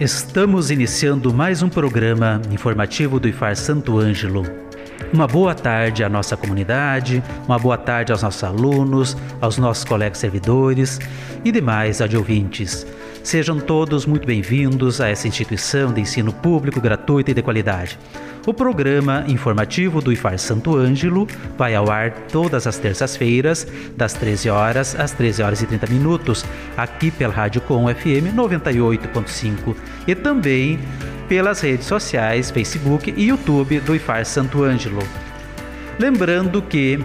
Estamos 0.00 0.70
iniciando 0.70 1.30
mais 1.30 1.62
um 1.62 1.68
programa 1.68 2.40
informativo 2.50 3.20
do 3.20 3.28
IFAR 3.28 3.54
Santo 3.54 3.98
Ângelo. 3.98 4.44
Uma 5.12 5.26
boa 5.26 5.54
tarde 5.54 6.02
à 6.02 6.08
nossa 6.08 6.38
comunidade, 6.38 7.22
uma 7.46 7.58
boa 7.58 7.76
tarde 7.76 8.10
aos 8.10 8.22
nossos 8.22 8.42
alunos, 8.42 9.14
aos 9.42 9.58
nossos 9.58 9.84
colegas 9.84 10.16
servidores 10.16 10.98
e 11.44 11.52
demais 11.52 12.00
adjuvintes. 12.00 12.86
Sejam 13.22 13.60
todos 13.60 14.06
muito 14.06 14.26
bem-vindos 14.26 15.00
a 15.00 15.08
essa 15.08 15.28
instituição 15.28 15.92
de 15.92 16.00
ensino 16.00 16.32
público 16.32 16.80
gratuito 16.80 17.30
e 17.30 17.34
de 17.34 17.42
qualidade. 17.42 17.98
O 18.46 18.54
programa 18.54 19.24
informativo 19.28 20.00
do 20.00 20.10
IFAR 20.10 20.38
Santo 20.38 20.74
Ângelo 20.74 21.28
vai 21.56 21.74
ao 21.74 21.90
ar 21.90 22.12
todas 22.32 22.66
as 22.66 22.78
terças-feiras, 22.78 23.66
das 23.94 24.14
13 24.14 24.48
horas 24.48 24.98
às 24.98 25.12
13 25.12 25.42
horas 25.42 25.62
e 25.62 25.66
30 25.66 25.86
minutos, 25.88 26.44
aqui 26.76 27.10
pela 27.10 27.32
Rádio 27.32 27.60
Com 27.60 27.86
FM 27.94 28.34
98.5 28.34 29.76
e 30.08 30.14
também 30.14 30.78
pelas 31.28 31.60
redes 31.60 31.86
sociais, 31.86 32.50
Facebook 32.50 33.12
e 33.14 33.28
YouTube 33.28 33.80
do 33.80 33.94
IFAR 33.94 34.24
Santo 34.24 34.64
Ângelo. 34.64 35.02
Lembrando 35.98 36.62
que 36.62 36.98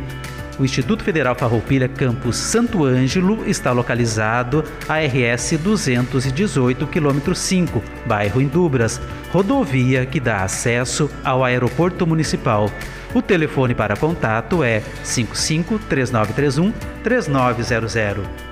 o 0.60 0.66
Instituto 0.66 1.04
Federal 1.04 1.36
Farroupilha 1.36 1.88
Campus 1.88 2.38
Santo 2.38 2.84
Ângelo 2.86 3.48
está 3.48 3.72
localizado 3.72 4.64
a 4.88 5.00
RS 5.00 5.58
218, 5.58 6.88
quilômetro 6.88 7.36
5, 7.36 7.84
bairro 8.06 8.42
Indubras, 8.42 9.02
rodovia 9.32 10.06
que 10.06 10.20
dá 10.20 10.44
acesso 10.44 11.10
ao 11.24 11.44
aeroporto 11.44 12.06
municipal. 12.08 12.72
O 13.14 13.22
telefone 13.22 13.74
para 13.74 13.96
contato 13.96 14.64
é 14.64 14.82
55 15.04 15.80
3931 15.80 16.74
3900. 17.04 18.45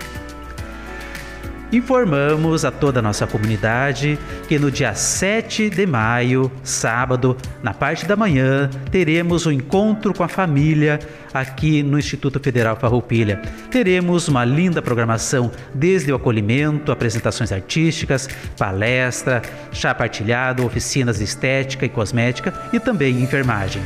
Informamos 1.74 2.64
a 2.66 2.70
toda 2.70 3.00
a 3.00 3.02
nossa 3.02 3.26
comunidade 3.26 4.20
que 4.48 4.60
no 4.60 4.70
dia 4.70 4.94
7 4.94 5.72
de 5.72 5.88
maio, 5.88 6.52
sábado, 6.64 7.36
na 7.64 7.74
parte 7.74 8.06
da 8.06 8.16
manhã, 8.16 8.70
teremos 8.92 9.48
um 9.48 9.52
encontro 9.52 10.14
com 10.14 10.24
a 10.24 10.28
família 10.28 11.00
aqui 11.34 11.82
no 11.82 11.98
Instituto 11.98 12.40
Federal 12.40 12.76
Farroupilha. 12.76 13.42
Teremos 13.72 14.28
uma 14.28 14.46
linda 14.46 14.84
programação, 14.84 15.52
desde 15.74 16.12
o 16.12 16.16
acolhimento, 16.16 16.92
apresentações 16.92 17.52
artísticas, 17.52 18.30
palestra, 18.56 19.42
chá 19.72 19.96
partilhado, 19.96 20.64
oficinas 20.64 21.18
de 21.18 21.24
estética 21.24 21.88
e 21.88 21.90
cosmética 21.90 22.54
e 22.72 22.80
também 22.80 23.20
enfermagem. 23.20 23.82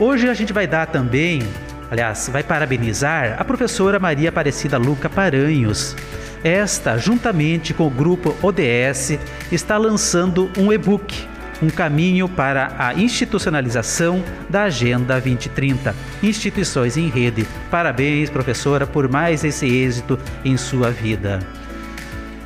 Hoje 0.00 0.28
a 0.28 0.34
gente 0.34 0.52
vai 0.52 0.66
dar 0.66 0.86
também 0.86 1.42
aliás, 1.90 2.30
vai 2.32 2.42
parabenizar 2.42 3.36
a 3.38 3.44
professora 3.44 3.98
Maria 3.98 4.28
Aparecida 4.28 4.78
Luca 4.78 5.08
Paranhos. 5.08 5.96
Esta, 6.42 6.96
juntamente 6.96 7.74
com 7.74 7.86
o 7.86 7.90
grupo 7.90 8.34
ODS, 8.42 9.18
está 9.52 9.76
lançando 9.76 10.50
um 10.56 10.72
e-book, 10.72 11.28
um 11.60 11.68
caminho 11.68 12.28
para 12.28 12.74
a 12.78 12.94
institucionalização 12.94 14.22
da 14.48 14.62
Agenda 14.62 15.20
2030, 15.20 15.94
Instituições 16.22 16.96
em 16.96 17.10
Rede. 17.10 17.46
Parabéns, 17.70 18.30
professora, 18.30 18.86
por 18.86 19.08
mais 19.08 19.44
esse 19.44 19.66
êxito 19.66 20.18
em 20.44 20.56
sua 20.56 20.90
vida. 20.90 21.40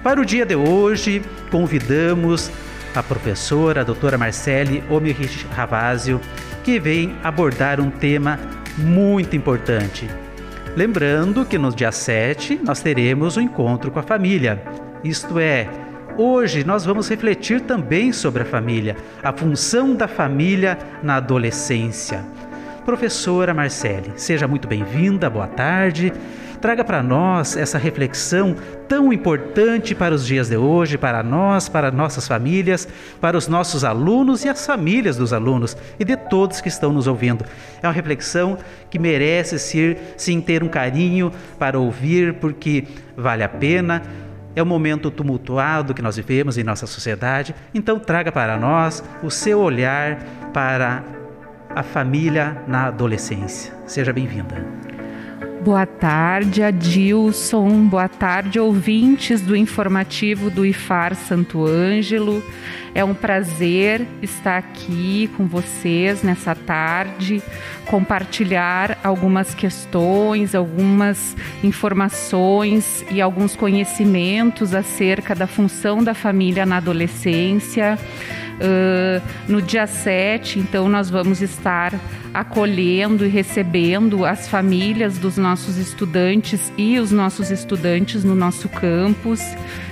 Para 0.03 0.21
o 0.21 0.25
dia 0.25 0.45
de 0.45 0.57
hoje, 0.57 1.23
convidamos 1.51 2.51
a 2.95 3.03
professora 3.03 3.83
a 3.83 3.85
doutora 3.85 4.19
Marcele 4.19 4.83
Omerich 4.89 5.47
Ravazio, 5.55 6.21
que 6.63 6.81
vem 6.81 7.17
abordar 7.23 7.81
um 7.81 7.91
tema 7.91 8.39
muito 8.77 9.37
importante. 9.37 10.09
Lembrando 10.77 11.45
que 11.45 11.57
no 11.57 11.73
dia 11.73 11.93
7 11.93 12.61
nós 12.63 12.81
teremos 12.81 13.37
o 13.37 13.41
um 13.41 13.43
encontro 13.43 13.91
com 13.91 13.99
a 13.99 14.03
família. 14.03 14.63
Isto 15.05 15.39
é, 15.39 15.69
hoje 16.17 16.65
nós 16.65 16.85
vamos 16.85 17.09
refletir 17.09 17.61
também 17.61 18.13
sobre 18.13 18.43
a 18.43 18.47
família, 18.47 18.97
a 19.23 19.33
função 19.33 19.95
da 19.95 20.09
família 20.09 20.79
na 21.03 21.17
adolescência. 21.17 22.25
Professora 22.85 23.55
Marcele, 23.55 24.13
seja 24.17 24.49
muito 24.49 24.69
bem-vinda, 24.69 25.31
boa 25.31 25.47
tarde 25.47 26.13
traga 26.65 26.83
para 26.83 27.03
nós 27.03 27.59
essa 27.59 27.77
reflexão 27.77 28.57
tão 28.89 29.13
importante 29.13 29.95
para 29.95 30.15
os 30.15 30.27
dias 30.27 30.49
de 30.49 30.57
hoje, 30.57 30.97
para 30.97 31.23
nós, 31.23 31.69
para 31.69 31.91
nossas 31.91 32.27
famílias, 32.27 32.89
para 33.21 33.37
os 33.37 33.47
nossos 33.47 33.85
alunos 33.85 34.47
e 34.47 34.49
as 34.49 34.65
famílias 34.65 35.19
dos 35.19 35.35
alunos 35.35 35.77
e 36.01 36.07
de 36.07 36.17
todos 36.17 36.63
que 36.63 36.69
estão 36.69 36.91
nos 36.91 37.07
ouvindo. 37.07 37.45
É 37.83 37.87
uma 37.87 37.93
reflexão 37.93 38.57
que 38.89 38.99
merece 38.99 39.59
ser, 39.59 40.15
sim 40.17 40.41
ter 40.41 40.63
um 40.63 40.69
carinho 40.69 41.31
para 41.59 41.79
ouvir, 41.79 42.33
porque 42.33 42.85
vale 43.15 43.43
a 43.43 43.49
pena. 43.49 44.01
É 44.57 44.63
um 44.63 44.67
momento 44.67 45.11
tumultuado 45.11 45.93
que 45.93 46.01
nós 46.01 46.17
vivemos 46.17 46.57
em 46.57 46.65
nossa 46.65 46.87
sociedade, 46.87 47.55
então 47.75 47.99
traga 47.99 48.33
para 48.33 48.57
nós 48.57 49.05
o 49.23 49.31
seu 49.31 49.61
olhar 49.61 50.17
para 50.55 51.05
a 51.69 51.83
família 51.83 52.57
na 52.67 52.87
adolescência. 52.87 53.71
Seja 53.85 54.15
bem-vinda. 54.15 54.84
Boa 55.65 55.87
tarde, 55.87 56.63
Adilson. 56.63 57.87
Boa 57.87 58.07
tarde, 58.07 58.61
ouvintes 58.61 59.41
do 59.41 59.57
informativo 59.57 60.51
do 60.51 60.67
IFAR 60.67 61.15
Santo 61.15 61.65
Ângelo. 61.65 62.45
É 62.95 63.05
um 63.05 63.13
prazer 63.13 64.07
estar 64.23 64.57
aqui 64.57 65.29
com 65.37 65.49
vocês 65.49 66.23
nessa 66.23 66.55
tarde, 66.55 67.43
compartilhar 67.87 68.97
algumas 69.03 69.53
questões, 69.53 70.55
algumas 70.55 71.37
informações 71.65 73.05
e 73.11 73.21
alguns 73.21 73.57
conhecimentos 73.57 74.75
acerca 74.75 75.35
da 75.35 75.49
função 75.49 76.05
da 76.05 76.15
família 76.15 76.65
na 76.65 76.77
adolescência. 76.77 77.99
Uh, 78.55 79.21
no 79.49 79.61
dia 79.61 79.89
7, 79.89 80.61
então, 80.61 80.89
nós 80.89 81.11
vamos 81.11 81.43
estar 81.43 81.93
acolhendo 82.33 83.27
e 83.27 83.29
recebendo 83.29 84.25
as 84.25 84.47
famílias 84.47 85.19
dos 85.19 85.37
nossos 85.37 85.77
estudantes 85.77 86.73
e 86.79 87.01
os 87.01 87.11
nossos 87.11 87.51
estudantes 87.51 88.23
no 88.23 88.37
nosso 88.37 88.69
campus. 88.69 89.41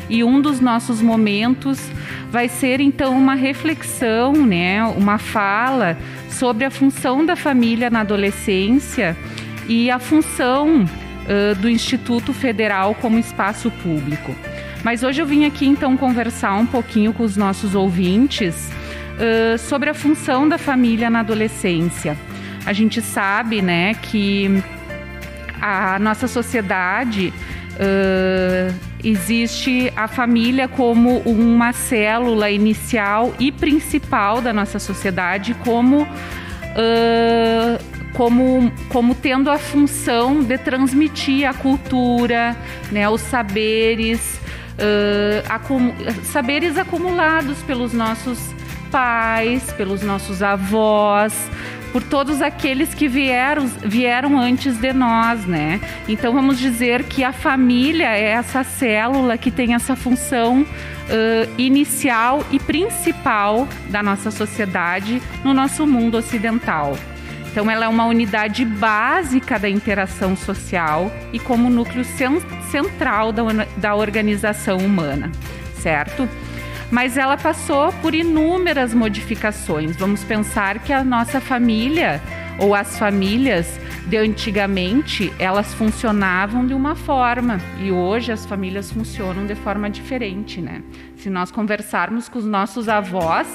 E 0.09 0.23
um 0.23 0.41
dos 0.41 0.61
nossos 0.61 1.01
momentos 1.01 1.81
vai 2.31 2.49
ser 2.49 2.81
então 2.81 3.17
uma 3.17 3.35
reflexão, 3.35 4.33
né, 4.33 4.83
uma 4.85 5.19
fala 5.19 5.97
sobre 6.29 6.65
a 6.65 6.71
função 6.71 7.25
da 7.25 7.37
família 7.37 7.91
na 7.91 8.01
adolescência 8.01 9.17
e 9.69 9.91
a 9.91 9.99
função 9.99 10.85
uh, 10.85 11.55
do 11.61 11.69
Instituto 11.69 12.33
Federal 12.33 12.95
como 12.95 13.19
espaço 13.19 13.71
público. 13.83 14.35
Mas 14.83 15.03
hoje 15.03 15.23
eu 15.23 15.27
vim 15.27 15.45
aqui 15.45 15.67
então 15.67 15.97
conversar 15.97 16.55
um 16.55 16.67
pouquinho 16.67 17.13
com 17.13 17.23
os 17.23 17.37
nossos 17.37 17.75
ouvintes 17.75 18.71
uh, 19.15 19.59
sobre 19.59 19.91
a 19.91 19.95
função 19.95 20.49
da 20.49 20.59
família 20.59 21.09
na 21.09 21.21
adolescência. 21.21 22.17
A 22.67 22.73
gente 22.73 23.01
sabe, 23.01 23.63
né, 23.63 23.95
que 23.95 24.63
a 25.61 25.99
nossa 25.99 26.27
sociedade 26.27 27.33
uh, 27.75 28.92
existe 29.05 29.93
a 29.97 30.07
família 30.07 30.69
como 30.69 31.19
uma 31.21 31.73
célula 31.73 32.51
inicial 32.51 33.35
e 33.39 33.51
principal 33.51 34.41
da 34.41 34.53
nossa 34.53 34.79
sociedade, 34.79 35.55
como 35.55 36.03
uh, 36.03 37.93
como, 38.15 38.71
como 38.91 39.15
tendo 39.15 39.51
a 39.51 39.59
função 39.59 40.43
de 40.43 40.59
transmitir 40.59 41.49
a 41.49 41.55
cultura, 41.55 42.57
né, 42.91 43.09
os 43.09 43.23
saberes, 43.23 44.39
uh, 44.75 45.45
acum 45.49 45.93
saberes 46.25 46.77
acumulados 46.77 47.59
pelos 47.63 47.93
nossos 47.93 48.39
pais, 48.91 49.73
pelos 49.73 50.03
nossos 50.03 50.43
avós, 50.43 51.33
por 51.93 52.03
todos 52.03 52.41
aqueles 52.41 52.95
que 52.95 53.07
vieram, 53.07 53.67
vieram 53.67 54.39
antes 54.39 54.79
de 54.79 54.93
nós, 54.93 55.45
né? 55.47 55.81
Então 56.09 56.33
vamos 56.33 56.59
dizer 56.59 57.05
que 57.05 57.23
a 57.23 57.33
família 57.33 58.17
é 58.17 58.31
essa 58.31 58.65
célula 58.65 59.37
que 59.37 59.51
tem 59.51 59.75
essa 59.75 59.95
função 59.95 60.63
uh, 60.63 61.53
inicial 61.59 62.45
e 62.51 62.59
principal 62.59 63.69
da 63.91 64.03
nossa 64.03 64.31
sociedade 64.31 65.21
no 65.45 65.53
nosso 65.53 65.87
mundo 65.87 66.17
ocidental. 66.17 66.97
Então, 67.53 67.71
ela 67.71 67.85
é 67.85 67.89
uma 67.89 68.07
unidade 68.07 68.65
básica 68.65 69.59
da 69.59 69.69
interação 69.69 70.35
social 70.35 71.13
e 71.35 71.39
como 71.39 71.69
núcleo 71.69 72.03
central 72.71 73.31
da, 73.31 73.43
da 73.77 73.95
organização 73.95 74.79
humana, 74.79 75.31
certo? 75.79 76.27
Mas 76.93 77.17
ela 77.17 77.39
passou 77.39 77.91
por 78.03 78.15
inúmeras 78.15 78.93
modificações. 78.93 79.97
Vamos 79.97 80.23
pensar 80.25 80.79
que 80.81 80.93
a 80.93 81.03
nossa 81.03 81.41
família 81.41 82.21
ou 82.59 82.75
as 82.75 82.99
famílias 82.99 83.81
de 84.07 84.19
antigamente 84.19 85.33
elas 85.39 85.73
funcionavam 85.73 86.67
de 86.67 86.75
uma 86.75 86.95
forma 86.95 87.59
e 87.81 87.91
hoje 87.91 88.31
as 88.31 88.45
famílias 88.45 88.93
funcionam 88.93 89.47
de 89.47 89.55
forma 89.55 89.89
diferente, 89.89 90.61
né? 90.61 90.83
Se 91.17 91.31
nós 91.31 91.51
conversarmos 91.51 92.29
com 92.29 92.39
os 92.39 92.45
nossos 92.45 92.91
avós, 92.91 93.49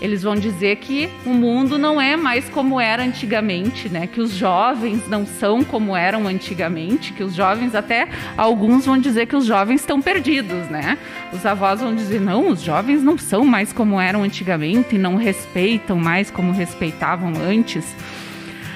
eles 0.00 0.22
vão 0.22 0.34
dizer 0.34 0.76
que 0.76 1.08
o 1.24 1.30
mundo 1.30 1.78
não 1.78 2.00
é 2.00 2.16
mais 2.16 2.48
como 2.48 2.80
era 2.80 3.02
antigamente, 3.02 3.88
né? 3.88 4.06
Que 4.06 4.20
os 4.20 4.32
jovens 4.32 5.08
não 5.08 5.24
são 5.26 5.64
como 5.64 5.96
eram 5.96 6.26
antigamente, 6.26 7.12
que 7.12 7.22
os 7.22 7.34
jovens 7.34 7.74
até 7.74 8.08
alguns 8.36 8.84
vão 8.84 8.98
dizer 8.98 9.26
que 9.26 9.36
os 9.36 9.46
jovens 9.46 9.80
estão 9.80 10.02
perdidos, 10.02 10.68
né? 10.68 10.98
Os 11.32 11.46
avós 11.46 11.80
vão 11.80 11.94
dizer 11.94 12.20
não, 12.20 12.48
os 12.48 12.60
jovens 12.60 13.02
não 13.02 13.16
são 13.16 13.44
mais 13.44 13.72
como 13.72 14.00
eram 14.00 14.22
antigamente, 14.22 14.98
não 14.98 15.16
respeitam 15.16 15.96
mais 15.96 16.30
como 16.30 16.52
respeitavam 16.52 17.32
antes. 17.48 17.84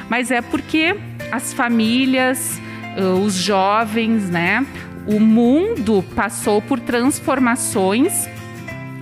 Mas 0.08 0.30
é 0.30 0.40
porque 0.40 0.96
as 1.30 1.52
famílias, 1.52 2.60
os 3.24 3.34
jovens, 3.34 4.30
né? 4.30 4.66
O 5.06 5.20
mundo 5.20 6.04
passou 6.14 6.60
por 6.60 6.80
transformações 6.80 8.28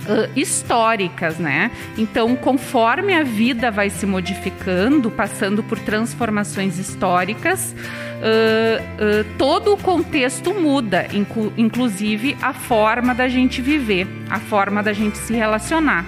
uh, 0.09 0.29
históricas, 0.35 1.37
né? 1.37 1.71
Então, 1.97 2.35
conforme 2.35 3.13
a 3.13 3.23
vida 3.23 3.69
vai 3.69 3.89
se 3.89 4.05
modificando, 4.05 5.11
passando 5.11 5.63
por 5.63 5.77
transformações 5.79 6.79
históricas, 6.79 7.73
uh, 7.73 9.21
uh, 9.21 9.37
todo 9.37 9.73
o 9.73 9.77
contexto 9.77 10.53
muda, 10.53 11.07
inclu 11.13 11.53
inclusive 11.55 12.35
a 12.41 12.53
forma 12.53 13.13
da 13.13 13.27
gente 13.27 13.61
viver, 13.61 14.07
a 14.29 14.39
forma 14.39 14.81
da 14.81 14.93
gente 14.93 15.17
se 15.17 15.33
relacionar. 15.33 16.05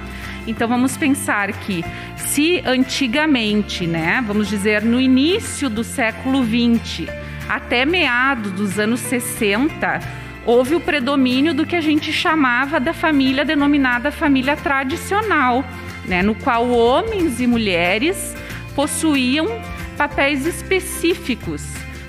Então 0.48 0.68
vamos 0.68 0.98
pensar 0.98 1.52
que 1.52 1.86
se 2.18 2.64
antigamente, 2.66 3.86
né, 3.86 4.24
vamos 4.26 4.50
dizer 4.50 4.82
no 4.82 5.00
início 5.00 5.70
do 5.70 5.84
século 5.84 6.42
20 6.44 7.08
até 7.48 7.86
meados 7.86 8.52
dos 8.54 8.80
anos 8.80 9.02
60, 9.02 10.00
houve 10.46 10.76
o 10.76 10.80
predomínio 10.80 11.54
do 11.54 11.66
que 11.66 11.76
a 11.76 11.82
gente 11.82 12.12
chamava 12.12 12.80
da 12.80 12.94
família 12.94 13.46
denominada 13.46 14.12
família 14.12 14.56
tradicional, 14.56 15.64
né, 16.06 16.22
no 16.22 16.36
qual 16.36 16.70
homens 16.70 17.40
e 17.40 17.48
mulheres 17.48 18.36
possuíam 18.76 19.48
papéis 19.98 20.46
específicos, 20.46 21.64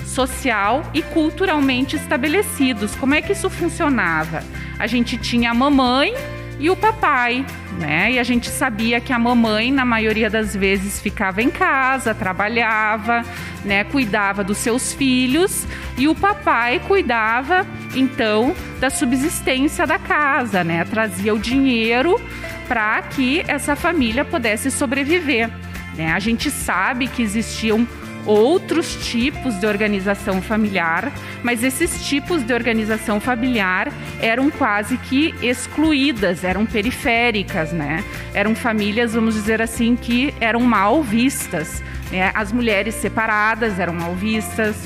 social 0.05 0.83
e 0.95 1.03
culturalmente 1.03 1.97
estabelecidos. 1.97 2.95
Como 2.95 3.15
é 3.15 3.23
que 3.23 3.33
isso 3.33 3.51
funcionava? 3.51 4.43
A 4.79 4.87
gente 4.87 5.17
tinha 5.17 5.51
a 5.51 5.55
mamãe 5.55 6.15
e 6.59 6.71
o 6.71 6.77
papai, 6.77 7.45
né? 7.79 8.13
E 8.13 8.19
a 8.19 8.23
gente 8.23 8.49
sabia 8.49 9.01
que 9.01 9.13
a 9.13 9.19
mamãe, 9.19 9.73
na 9.73 9.85
maioria 9.85 10.31
das 10.31 10.55
vezes, 10.55 11.01
ficava 11.01 11.43
em 11.43 11.51
casa, 11.51 12.15
trabalhava, 12.15 13.25
né? 13.65 13.85
Cuidava 13.85 14.45
dos 14.45 14.59
seus 14.59 14.93
filhos 14.93 15.67
e 15.97 16.09
o 16.09 16.15
papai 16.15 16.81
cuidava, 16.87 17.67
então, 17.95 18.55
da 18.81 18.91
subsistência 18.91 19.87
da 19.87 19.99
casa, 19.99 20.65
né? 20.65 20.85
Trazia 20.85 21.35
o 21.35 21.39
dinheiro 21.39 22.21
para 22.69 23.03
que 23.03 23.43
essa 23.47 23.77
família 23.77 24.25
pudesse 24.25 24.71
sobreviver. 24.71 25.51
Né? 25.95 26.13
A 26.13 26.19
gente 26.19 26.51
sabe 26.51 27.07
que 27.07 27.23
existiam 27.23 27.87
outros 28.25 29.11
tipos 29.11 29.59
de 29.59 29.67
organização 29.67 30.41
familiar, 30.41 31.13
mas 31.43 31.63
esses 31.63 32.07
tipos 32.07 32.43
de 32.43 32.55
organização 32.55 33.21
familiar 33.21 33.93
eram 34.21 34.51
quase 34.51 34.97
que 34.97 35.35
excluídas, 35.43 36.45
eram 36.45 36.65
periféricas, 36.65 37.73
né? 37.73 38.05
Eram 38.33 38.55
famílias, 38.55 39.15
vamos 39.15 39.35
dizer 39.35 39.61
assim, 39.61 39.97
que 39.97 40.33
eram 40.41 40.61
mal 40.61 41.03
vistas. 41.03 41.83
Né? 42.13 42.31
As 42.33 42.53
mulheres 42.53 42.95
separadas 42.95 43.79
eram 43.81 43.95
mal 43.95 44.15
vistas, 44.15 44.77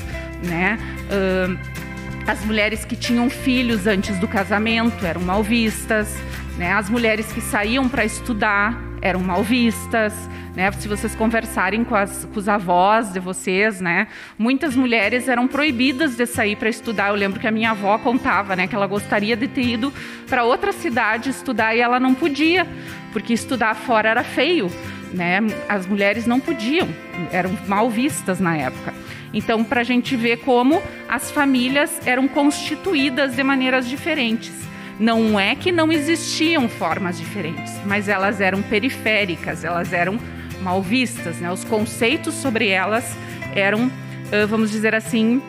né? 0.43 0.79
Uh, 1.11 1.76
as 2.27 2.43
mulheres 2.43 2.83
que 2.83 2.97
tinham 2.97 3.29
filhos 3.29 3.87
antes 3.87 4.19
do 4.19 4.27
casamento 4.27 5.05
eram 5.05 5.21
mal 5.21 5.41
vistas, 5.41 6.13
né? 6.57 6.73
As 6.73 6.89
mulheres 6.89 7.31
que 7.31 7.39
saíam 7.39 7.87
para 7.87 8.03
estudar 8.03 8.77
eram 9.01 9.21
mal 9.21 9.41
vistas, 9.41 10.13
né? 10.53 10.69
Se 10.73 10.89
vocês 10.89 11.15
conversarem 11.15 11.85
com, 11.85 11.95
as, 11.95 12.25
com 12.25 12.37
os 12.37 12.49
avós 12.49 13.13
de 13.13 13.19
vocês, 13.21 13.79
né? 13.79 14.07
Muitas 14.37 14.75
mulheres 14.75 15.29
eram 15.29 15.47
proibidas 15.47 16.17
de 16.17 16.25
sair 16.25 16.57
para 16.57 16.67
estudar. 16.67 17.09
Eu 17.09 17.15
lembro 17.15 17.39
que 17.39 17.47
a 17.47 17.51
minha 17.51 17.71
avó 17.71 17.97
contava, 17.97 18.57
né? 18.57 18.67
Que 18.67 18.75
ela 18.75 18.87
gostaria 18.87 19.37
de 19.37 19.47
ter 19.47 19.63
ido 19.63 19.93
para 20.27 20.43
outra 20.43 20.73
cidade 20.73 21.29
estudar 21.29 21.75
e 21.75 21.79
ela 21.79 21.97
não 21.97 22.13
podia, 22.13 22.67
porque 23.13 23.31
estudar 23.31 23.73
fora 23.73 24.09
era 24.09 24.23
feio, 24.25 24.69
né? 25.13 25.39
As 25.69 25.87
mulheres 25.87 26.27
não 26.27 26.41
podiam, 26.41 26.89
eram 27.31 27.57
mal 27.67 27.89
vistas 27.89 28.37
na 28.41 28.57
época. 28.57 29.06
Então, 29.37 29.63
para 29.63 29.81
a 29.81 29.83
gente 29.83 30.15
ver 30.15 30.37
como 30.37 30.81
as 31.07 31.29
famílias 31.29 32.01
eram 32.07 32.27
constituídas 32.27 33.35
de 33.35 33.43
maneiras 33.43 33.87
diferentes. 33.87 34.51
Não 34.99 35.39
é 35.39 35.53
que 35.53 35.71
não 35.71 35.91
existiam 35.91 36.67
formas 36.67 37.19
diferentes, 37.19 37.71
mas 37.85 38.09
elas 38.09 38.41
eram 38.41 38.63
periféricas, 38.63 39.63
elas 39.63 39.93
eram 39.93 40.19
mal 40.61 40.81
vistas, 40.81 41.37
né? 41.37 41.51
Os 41.51 41.63
conceitos 41.63 42.33
sobre 42.33 42.69
elas 42.69 43.15
eram, 43.55 43.91
vamos 44.49 44.71
dizer 44.71 44.95
assim, 44.95 45.39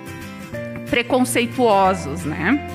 preconceituosos, 0.91 2.27
né? 2.27 2.69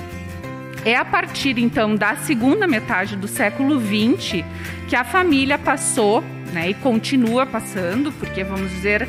É 0.84 0.96
a 0.96 1.04
partir 1.04 1.58
então 1.58 1.94
da 1.94 2.16
segunda 2.16 2.66
metade 2.66 3.14
do 3.14 3.28
século 3.28 3.80
XX 3.80 4.44
que 4.88 4.96
a 4.96 5.04
família 5.04 5.56
passou, 5.58 6.24
né, 6.52 6.70
e 6.70 6.74
continua 6.74 7.46
passando, 7.46 8.12
porque 8.12 8.44
vamos 8.44 8.70
dizer 8.70 9.08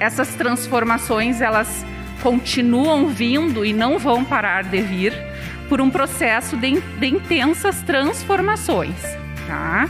essas 0.00 0.34
transformações 0.34 1.40
elas 1.40 1.84
continuam 2.22 3.08
vindo 3.08 3.64
e 3.64 3.72
não 3.72 3.98
vão 3.98 4.24
parar 4.24 4.64
de 4.64 4.80
vir 4.80 5.12
por 5.68 5.80
um 5.80 5.90
processo 5.90 6.56
de, 6.56 6.80
de 6.80 7.06
intensas 7.06 7.80
transformações, 7.82 8.96
tá? 9.46 9.88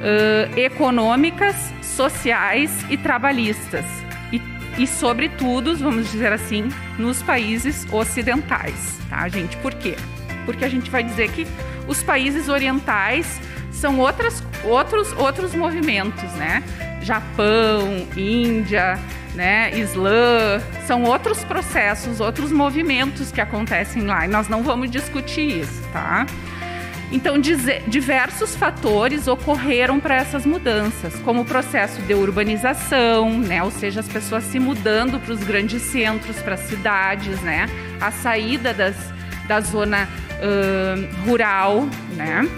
Uh, 0.00 0.58
econômicas, 0.58 1.54
sociais 1.80 2.70
e 2.90 2.96
trabalhistas. 2.96 3.84
E, 4.78 4.86
sobretudo, 4.86 5.76
vamos 5.76 6.10
dizer 6.10 6.32
assim, 6.32 6.68
nos 6.98 7.22
países 7.22 7.86
ocidentais, 7.92 8.98
tá, 9.10 9.28
gente? 9.28 9.56
Por 9.58 9.74
quê? 9.74 9.96
Porque 10.46 10.64
a 10.64 10.68
gente 10.68 10.90
vai 10.90 11.02
dizer 11.02 11.30
que 11.30 11.46
os 11.86 12.02
países 12.02 12.48
orientais 12.48 13.40
são 13.70 13.98
outras, 13.98 14.42
outros, 14.64 15.12
outros 15.12 15.54
movimentos, 15.54 16.30
né? 16.32 16.62
Japão, 17.02 18.06
Índia, 18.16 18.98
né, 19.34 19.70
Islã, 19.78 20.60
são 20.86 21.04
outros 21.04 21.42
processos, 21.44 22.20
outros 22.20 22.52
movimentos 22.52 23.32
que 23.32 23.40
acontecem 23.40 24.02
lá 24.02 24.26
e 24.26 24.28
nós 24.28 24.48
não 24.48 24.62
vamos 24.62 24.90
discutir 24.90 25.60
isso, 25.60 25.82
tá? 25.92 26.26
Então, 27.10 27.38
diversos 27.38 28.56
fatores 28.56 29.28
ocorreram 29.28 30.00
para 30.00 30.14
essas 30.14 30.46
mudanças, 30.46 31.14
como 31.16 31.42
o 31.42 31.44
processo 31.44 32.00
de 32.02 32.14
urbanização, 32.14 33.38
né, 33.38 33.62
ou 33.62 33.70
seja, 33.70 34.00
as 34.00 34.08
pessoas 34.08 34.44
se 34.44 34.58
mudando 34.58 35.20
para 35.20 35.32
os 35.32 35.44
grandes 35.44 35.82
centros, 35.82 36.40
para 36.40 36.54
as 36.54 36.60
cidades, 36.60 37.38
né, 37.42 37.68
a 38.00 38.10
saída 38.10 38.72
das, 38.72 38.96
da 39.46 39.60
zona 39.60 40.08
uh, 40.08 41.28
rural, 41.28 41.86
né, 42.16 42.48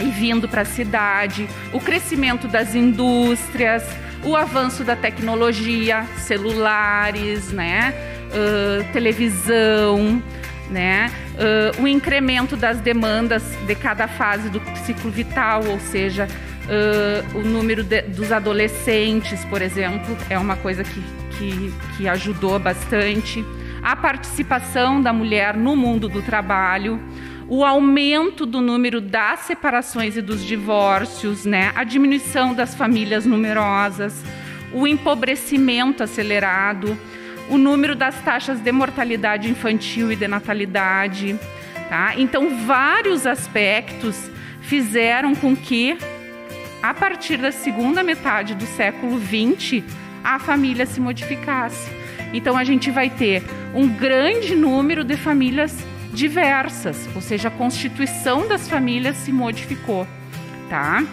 e 0.00 0.10
vindo 0.10 0.46
para 0.46 0.62
a 0.62 0.66
cidade, 0.66 1.48
o 1.72 1.80
crescimento 1.80 2.46
das 2.46 2.74
indústrias, 2.74 3.82
o 4.24 4.36
avanço 4.36 4.84
da 4.84 4.96
tecnologia, 4.96 6.04
celulares, 6.18 7.50
né, 7.52 7.94
uh, 8.28 8.92
televisão, 8.92 10.22
né, 10.70 11.10
uh, 11.34 11.82
o 11.82 11.88
incremento 11.88 12.56
das 12.56 12.80
demandas 12.80 13.42
de 13.66 13.74
cada 13.74 14.08
fase 14.08 14.48
do 14.50 14.60
ciclo 14.84 15.10
vital, 15.10 15.64
ou 15.66 15.80
seja, 15.80 16.26
uh, 16.26 17.38
o 17.38 17.42
número 17.42 17.82
de, 17.82 18.02
dos 18.02 18.32
adolescentes, 18.32 19.44
por 19.46 19.62
exemplo, 19.62 20.16
é 20.28 20.38
uma 20.38 20.56
coisa 20.56 20.84
que, 20.84 21.02
que, 21.38 21.72
que 21.96 22.08
ajudou 22.08 22.58
bastante. 22.58 23.44
A 23.82 23.94
participação 23.94 25.00
da 25.00 25.12
mulher 25.12 25.56
no 25.56 25.76
mundo 25.76 26.08
do 26.08 26.20
trabalho, 26.20 27.00
o 27.48 27.64
aumento 27.64 28.44
do 28.44 28.60
número 28.60 29.00
das 29.00 29.40
separações 29.40 30.16
e 30.16 30.22
dos 30.22 30.44
divórcios, 30.44 31.46
né? 31.46 31.72
a 31.74 31.82
diminuição 31.82 32.52
das 32.52 32.74
famílias 32.74 33.24
numerosas, 33.24 34.22
o 34.72 34.86
empobrecimento 34.86 36.02
acelerado, 36.02 36.96
o 37.48 37.56
número 37.56 37.96
das 37.96 38.20
taxas 38.22 38.60
de 38.60 38.70
mortalidade 38.70 39.48
infantil 39.48 40.12
e 40.12 40.16
de 40.16 40.28
natalidade. 40.28 41.38
Tá? 41.88 42.12
Então, 42.18 42.66
vários 42.66 43.26
aspectos 43.26 44.30
fizeram 44.60 45.34
com 45.34 45.56
que, 45.56 45.96
a 46.82 46.92
partir 46.92 47.38
da 47.38 47.50
segunda 47.50 48.02
metade 48.02 48.54
do 48.54 48.66
século 48.66 49.18
XX, 49.18 49.82
a 50.22 50.38
família 50.38 50.84
se 50.84 51.00
modificasse. 51.00 51.90
Então, 52.34 52.58
a 52.58 52.64
gente 52.64 52.90
vai 52.90 53.08
ter 53.08 53.42
um 53.74 53.88
grande 53.88 54.54
número 54.54 55.02
de 55.02 55.16
famílias 55.16 55.74
diversas, 56.18 57.08
ou 57.14 57.20
seja, 57.20 57.46
a 57.46 57.50
constituição 57.50 58.48
das 58.48 58.68
famílias 58.68 59.16
se 59.18 59.30
modificou, 59.30 60.04
tá? 60.68 61.04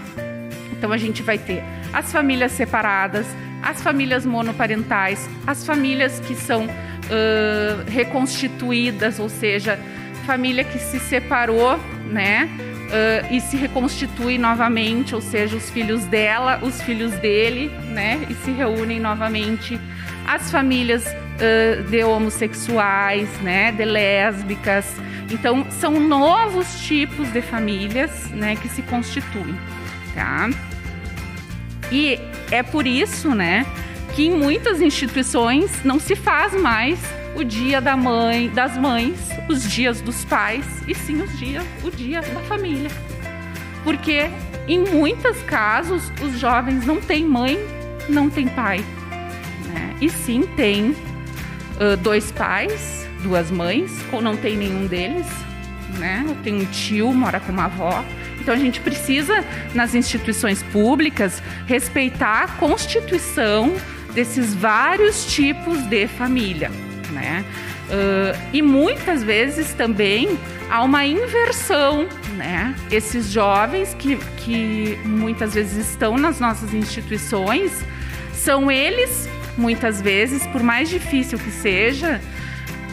Então, 0.72 0.92
a 0.92 0.98
gente 0.98 1.22
vai 1.22 1.38
ter 1.38 1.64
as 1.94 2.12
famílias 2.12 2.52
separadas, 2.54 3.28
as 3.62 3.84
famílias 3.84 4.26
monoparentais, 4.26 5.30
as 5.46 5.64
famílias 5.64 6.20
que 6.22 6.34
são 6.34 6.66
uh, 6.66 7.88
reconstituídas, 7.88 9.20
ou 9.20 9.30
seja, 9.30 9.80
família 10.26 10.64
que 10.64 10.80
se 10.80 11.00
separou, 11.00 11.80
né? 12.12 12.50
Uh, 12.86 13.34
e 13.36 13.42
se 13.42 13.58
reconstitui 13.58 14.40
novamente, 14.40 15.14
ou 15.14 15.22
seja, 15.22 15.56
os 15.56 15.70
filhos 15.70 16.04
dela, 16.06 16.60
os 16.64 16.82
filhos 16.82 17.12
dele, 17.14 17.70
né? 17.94 18.26
E 18.28 18.34
se 18.34 18.50
reúnem 18.50 19.00
novamente. 19.00 19.80
As 20.28 20.50
famílias 20.50 21.06
uh, 21.36 21.84
de 21.84 22.04
homossexuais, 22.04 23.30
né? 23.42 23.72
De 23.72 23.86
lésbicas. 23.86 24.96
Então, 25.32 25.66
são 25.70 26.00
novos 26.00 26.82
tipos 26.82 27.32
de 27.32 27.42
famílias, 27.42 28.30
né? 28.32 28.56
Que 28.56 28.70
se 28.70 28.82
constituem, 28.84 29.56
tá? 30.14 30.50
E 31.92 32.20
é 32.52 32.64
por 32.64 32.88
isso, 32.88 33.34
né, 33.34 33.66
que 34.16 34.26
em 34.28 34.38
muitas 34.38 34.82
instituições 34.82 35.84
não 35.84 36.00
se 36.00 36.16
faz 36.16 36.54
mais 36.54 37.00
o 37.36 37.44
dia 37.44 37.82
da 37.82 37.98
mãe, 37.98 38.50
das 38.50 38.78
mães, 38.78 39.30
os 39.50 39.70
dias 39.70 40.02
dos 40.02 40.24
pais, 40.26 40.66
e 40.88 40.96
sim 40.96 41.22
os 41.22 41.38
dias, 41.38 41.66
o 41.84 41.92
dia 41.92 42.22
da 42.22 42.40
família. 42.42 42.90
Porque 43.84 44.30
em 44.68 44.80
muitos 44.80 45.38
casos 45.44 46.12
os 46.22 46.40
jovens 46.40 46.86
não 46.86 47.02
têm 47.02 47.26
mãe, 47.26 47.60
não 48.08 48.30
têm 48.30 48.48
pai. 48.48 48.80
Né? 49.68 49.96
E 50.02 50.10
sim 50.10 50.44
tem 50.56 50.96
uh, 51.76 51.98
dois 51.98 52.32
pais, 52.32 53.08
duas 53.22 53.52
mães, 53.52 53.92
ou 54.12 54.22
não 54.22 54.36
tem 54.36 54.58
nenhum 54.58 54.88
deles. 54.88 55.28
Né? 56.00 56.26
Tem 56.44 56.56
um 56.56 56.66
tio, 56.66 57.14
mora 57.14 57.40
com 57.40 57.52
uma 57.52 57.66
avó. 57.66 58.04
Então 58.40 58.54
a 58.54 58.58
gente 58.58 58.80
precisa, 58.82 59.44
nas 59.74 59.96
instituições 59.96 60.62
públicas, 60.64 61.42
respeitar 61.66 62.44
a 62.44 62.48
constituição 62.48 63.74
desses 64.14 64.54
vários 64.54 65.34
tipos 65.34 65.82
de 65.84 66.08
família. 66.08 66.70
Né? 67.12 67.46
Uh, 67.86 68.40
e 68.52 68.62
muitas 68.62 69.24
vezes 69.24 69.74
também 69.74 70.38
há 70.70 70.84
uma 70.84 71.06
inversão, 71.06 72.08
né? 72.36 72.76
Esses 72.92 73.32
jovens 73.32 73.94
que, 73.94 74.18
que 74.38 74.98
muitas 75.06 75.54
vezes 75.54 75.90
estão 75.90 76.18
nas 76.18 76.40
nossas 76.40 76.74
instituições, 76.74 77.72
são 78.34 78.72
eles, 78.72 79.30
muitas 79.58 80.02
vezes, 80.02 80.46
por 80.48 80.62
mais 80.62 80.90
difícil 80.90 81.38
que 81.38 81.52
seja, 81.52 82.22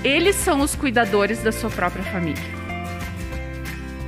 eles 0.05 0.37
são 0.37 0.61
os 0.61 0.75
cuidadores 0.75 1.43
da 1.43 1.53
sua 1.53 1.71
própria 1.71 2.05
família. 2.05 2.43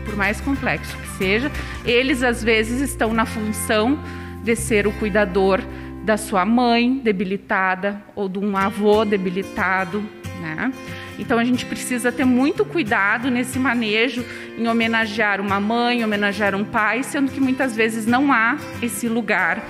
Por 0.04 0.16
mais 0.16 0.40
complexo 0.40 1.04
seja, 1.16 1.50
eles 1.84 2.22
às 2.22 2.42
vezes 2.42 2.80
estão 2.80 3.12
na 3.12 3.24
função 3.24 3.98
de 4.42 4.54
ser 4.54 4.86
o 4.86 4.92
cuidador 4.92 5.60
da 6.04 6.16
sua 6.16 6.44
mãe 6.44 6.98
debilitada 7.02 8.02
ou 8.14 8.28
de 8.28 8.38
um 8.38 8.56
avô 8.56 9.04
debilitado, 9.04 10.04
né? 10.40 10.72
Então 11.18 11.38
a 11.38 11.44
gente 11.44 11.64
precisa 11.64 12.10
ter 12.12 12.24
muito 12.24 12.64
cuidado 12.64 13.30
nesse 13.30 13.58
manejo 13.58 14.24
em 14.58 14.66
homenagear 14.66 15.40
uma 15.40 15.60
mãe, 15.60 16.04
homenagear 16.04 16.54
um 16.54 16.64
pai, 16.64 17.02
sendo 17.02 17.30
que 17.30 17.40
muitas 17.40 17.74
vezes 17.74 18.04
não 18.04 18.32
há 18.32 18.58
esse 18.82 19.08
lugar, 19.08 19.62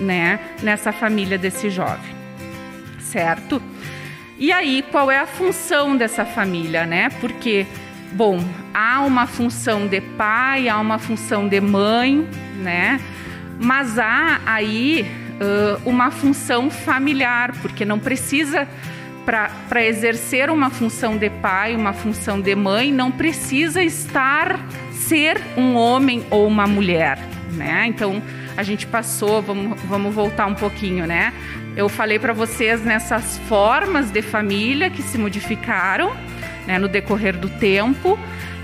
né, 0.00 0.38
nessa 0.62 0.92
família 0.92 1.36
desse 1.36 1.68
jovem. 1.68 2.21
Certo? 3.12 3.62
E 4.38 4.50
aí, 4.50 4.82
qual 4.90 5.10
é 5.10 5.18
a 5.18 5.26
função 5.26 5.96
dessa 5.96 6.24
família, 6.24 6.86
né? 6.86 7.10
Porque 7.20 7.66
Bom, 8.14 8.44
há 8.74 9.00
uma 9.00 9.26
função 9.26 9.86
de 9.86 9.98
pai, 10.00 10.68
há 10.68 10.78
uma 10.78 10.98
função 10.98 11.48
de 11.48 11.58
mãe, 11.62 12.28
né? 12.58 13.00
Mas 13.58 13.98
há 13.98 14.38
aí 14.44 15.06
uh, 15.40 15.88
uma 15.88 16.10
função 16.10 16.70
familiar, 16.70 17.52
porque 17.62 17.86
não 17.86 17.98
precisa, 17.98 18.68
para 19.24 19.82
exercer 19.82 20.50
uma 20.50 20.68
função 20.68 21.16
de 21.16 21.30
pai, 21.30 21.74
uma 21.74 21.94
função 21.94 22.38
de 22.38 22.54
mãe, 22.54 22.92
não 22.92 23.10
precisa 23.10 23.82
estar, 23.82 24.60
ser 24.92 25.40
um 25.56 25.74
homem 25.74 26.26
ou 26.28 26.46
uma 26.46 26.66
mulher, 26.66 27.18
né? 27.52 27.86
Então, 27.86 28.22
a 28.58 28.62
gente 28.62 28.86
passou, 28.86 29.40
vamos, 29.40 29.80
vamos 29.84 30.14
voltar 30.14 30.44
um 30.46 30.54
pouquinho, 30.54 31.06
né? 31.06 31.32
Eu 31.74 31.88
falei 31.88 32.18
para 32.18 32.34
vocês 32.34 32.84
nessas 32.84 33.38
formas 33.48 34.10
de 34.10 34.20
família 34.20 34.90
que 34.90 35.02
se 35.02 35.16
modificaram, 35.16 36.14
né, 36.66 36.78
no 36.78 36.86
decorrer 36.86 37.34
do 37.36 37.48
tempo. 37.48 38.18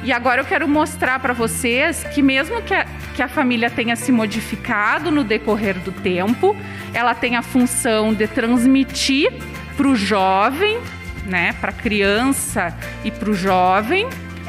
E 0.05 0.13
agora 0.13 0.43
eu 0.43 0.45
quero 0.45 0.69
mostrar 0.69 1.19
para 1.19 1.33
vocês 1.33 2.05
que 2.05 2.23
mesmo 2.23 2.61
que 2.63 2.75
a, 2.75 2.85
que 3.17 3.23
a 3.23 3.29
família 3.29 3.71
tenha 3.71 3.97
se 3.97 4.13
modificado 4.13 5.11
no 5.11 5.25
decorrer 5.25 5.79
do 5.79 5.91
tempo, 5.91 6.55
ela 6.93 7.15
tem 7.15 7.35
a 7.35 7.43
função 7.43 8.13
de 8.13 8.27
transmitir 8.27 9.33
para 9.75 9.89
o 9.89 9.97
jovem, 9.97 10.79
né, 11.25 11.55
para 11.61 11.71
a 11.71 11.75
criança 11.75 12.77
e 13.05 13.11
para 13.11 13.31
o 13.31 13.35
jovem, 13.35 14.07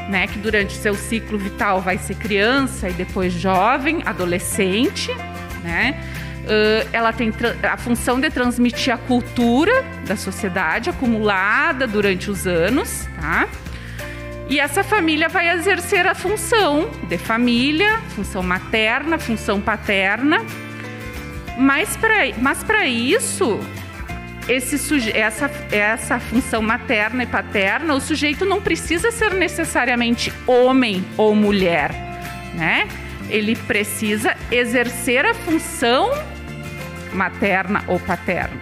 né, 0.08 0.26
que 0.26 0.38
durante 0.38 0.74
seu 0.74 0.94
ciclo 0.94 1.38
vital 1.38 1.80
vai 1.80 1.96
ser 1.96 2.14
criança 2.14 2.90
e 2.90 2.92
depois 2.92 3.32
jovem, 3.32 4.02
adolescente, 4.04 5.10
né, 5.64 5.98
Uh, 6.40 6.88
ela 6.92 7.12
tem 7.12 7.32
a 7.62 7.76
função 7.76 8.18
de 8.20 8.30
transmitir 8.30 8.92
a 8.94 8.98
cultura 8.98 9.84
da 10.06 10.16
sociedade 10.16 10.88
acumulada 10.88 11.86
durante 11.86 12.30
os 12.30 12.46
anos, 12.46 13.06
tá? 13.20 13.46
E 14.48 14.58
essa 14.58 14.82
família 14.82 15.28
vai 15.28 15.48
exercer 15.50 16.06
a 16.08 16.14
função 16.14 16.90
de 17.08 17.16
família, 17.16 17.98
função 18.16 18.42
materna, 18.42 19.16
função 19.16 19.60
paterna. 19.60 20.44
Mas 21.56 21.96
para 21.96 22.86
isso, 22.86 23.60
esse 24.48 24.76
essa, 25.16 25.48
essa 25.70 26.18
função 26.18 26.60
materna 26.62 27.22
e 27.22 27.26
paterna, 27.26 27.94
o 27.94 28.00
sujeito 28.00 28.44
não 28.44 28.60
precisa 28.60 29.12
ser 29.12 29.34
necessariamente 29.34 30.32
homem 30.48 31.04
ou 31.16 31.32
mulher, 31.32 31.92
né? 32.54 32.88
Ele 33.30 33.56
precisa 33.56 34.36
exercer 34.50 35.24
a 35.24 35.34
função 35.34 36.10
materna 37.12 37.84
ou 37.86 37.98
paterna. 37.98 38.60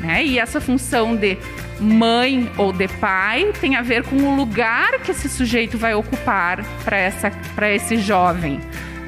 Né? 0.00 0.24
E 0.24 0.38
essa 0.38 0.60
função 0.60 1.16
de 1.16 1.38
mãe 1.80 2.50
ou 2.56 2.72
de 2.72 2.88
pai 2.88 3.52
tem 3.60 3.76
a 3.76 3.82
ver 3.82 4.02
com 4.02 4.16
o 4.16 4.36
lugar 4.36 5.00
que 5.00 5.10
esse 5.10 5.28
sujeito 5.28 5.76
vai 5.78 5.94
ocupar 5.94 6.64
para 6.84 7.74
esse 7.74 7.96
jovem. 7.98 8.60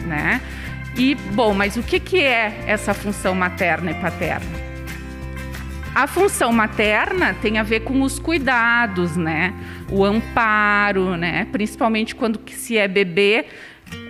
Né? 0.07 0.41
E, 0.97 1.15
bom, 1.15 1.55
mas 1.55 1.77
o 1.77 1.83
que, 1.83 2.00
que 2.00 2.21
é 2.21 2.65
essa 2.67 2.93
função 2.93 3.35
materna 3.35 3.91
e 3.91 3.95
paterna? 3.95 4.69
A 5.95 6.07
função 6.07 6.53
materna 6.53 7.35
tem 7.41 7.59
a 7.59 7.62
ver 7.62 7.81
com 7.81 8.03
os 8.03 8.19
cuidados, 8.19 9.17
né? 9.17 9.53
O 9.91 10.05
amparo, 10.05 11.17
né? 11.17 11.47
Principalmente 11.50 12.15
quando 12.15 12.41
se 12.53 12.77
é 12.77 12.87
bebê, 12.87 13.47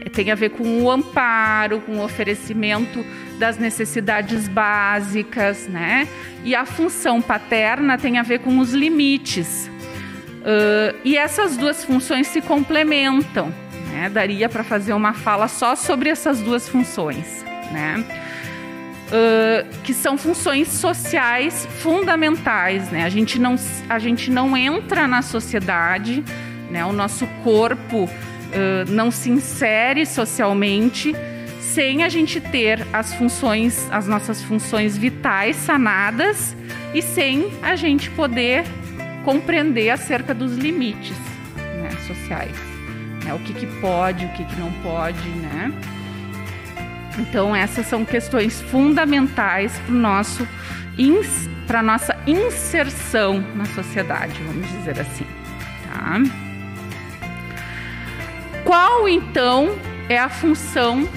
tem 0.09 0.31
a 0.31 0.35
ver 0.35 0.51
com 0.51 0.83
o 0.83 0.91
amparo, 0.91 1.81
com 1.81 1.99
o 1.99 2.05
oferecimento 2.05 3.05
das 3.39 3.57
necessidades 3.57 4.49
básicas, 4.49 5.69
né? 5.69 6.09
E 6.45 6.55
a 6.55 6.65
função 6.65 7.23
paterna 7.23 7.97
tem 7.97 8.19
a 8.19 8.23
ver 8.23 8.41
com 8.41 8.59
os 8.59 8.73
limites. 8.73 9.71
Uh, 10.39 10.97
e 11.05 11.17
essas 11.17 11.57
duas 11.57 11.85
funções 11.85 12.27
se 12.27 12.41
complementam. 12.41 13.53
Né? 13.93 14.09
Daria 14.09 14.49
para 14.49 14.65
fazer 14.65 14.93
uma 14.93 15.13
fala 15.13 15.49
só 15.49 15.75
sobre 15.75 16.09
essas 16.09 16.41
duas 16.41 16.69
funções, 16.69 17.45
né? 17.73 18.05
Uh, 19.09 19.83
que 19.85 19.95
são 19.95 20.19
funções 20.19 20.69
sociais 20.69 21.67
fundamentais, 21.81 22.91
né? 22.91 23.05
A 23.05 23.09
gente 23.09 23.39
não, 23.39 23.57
a 23.89 23.99
gente 23.99 24.31
não 24.31 24.57
entra 24.57 25.07
na 25.07 25.23
sociedade, 25.23 26.23
né? 26.71 26.85
O 26.85 26.93
nosso 26.93 27.27
corpo 27.43 28.09
não 28.89 29.11
se 29.11 29.31
insere 29.31 30.07
socialmente 30.07 31.15
sem 31.61 32.03
a 32.03 32.09
gente 32.09 32.41
ter 32.41 32.87
as 32.93 33.15
funções, 33.15 33.87
as 33.91 34.07
nossas 34.07 34.43
funções 34.43 34.97
vitais 34.97 35.57
sanadas 35.57 36.57
e 36.95 37.03
sem 37.03 37.53
a 37.63 37.77
gente 37.77 38.11
poder 38.11 38.65
compreender 39.25 39.91
acerca 39.91 40.35
dos 40.35 40.57
limites 40.57 41.17
né, 41.57 41.91
sociais. 42.07 42.57
Né, 43.25 43.35
o 43.35 43.39
que, 43.41 43.53
que 43.53 43.67
pode, 43.81 44.25
o 44.25 44.29
que, 44.31 44.45
que 44.45 44.59
não 44.59 44.73
pode, 44.83 45.29
né? 45.29 45.73
Então, 47.19 47.55
essas 47.55 47.87
são 47.87 48.05
questões 48.05 48.61
fundamentais 48.63 49.79
para 49.81 49.95
nosso 49.95 50.49
para 51.67 51.83
nossa 51.83 52.17
inserção 52.27 53.45
na 53.55 53.67
sociedade, 53.67 54.35
vamos 54.43 54.67
dizer 54.69 54.99
assim, 54.99 55.27
tá? 55.93 56.48
Qual 58.69 59.09
então 59.09 59.79
é 60.11 60.19
a 60.19 60.29
função, 60.29 61.09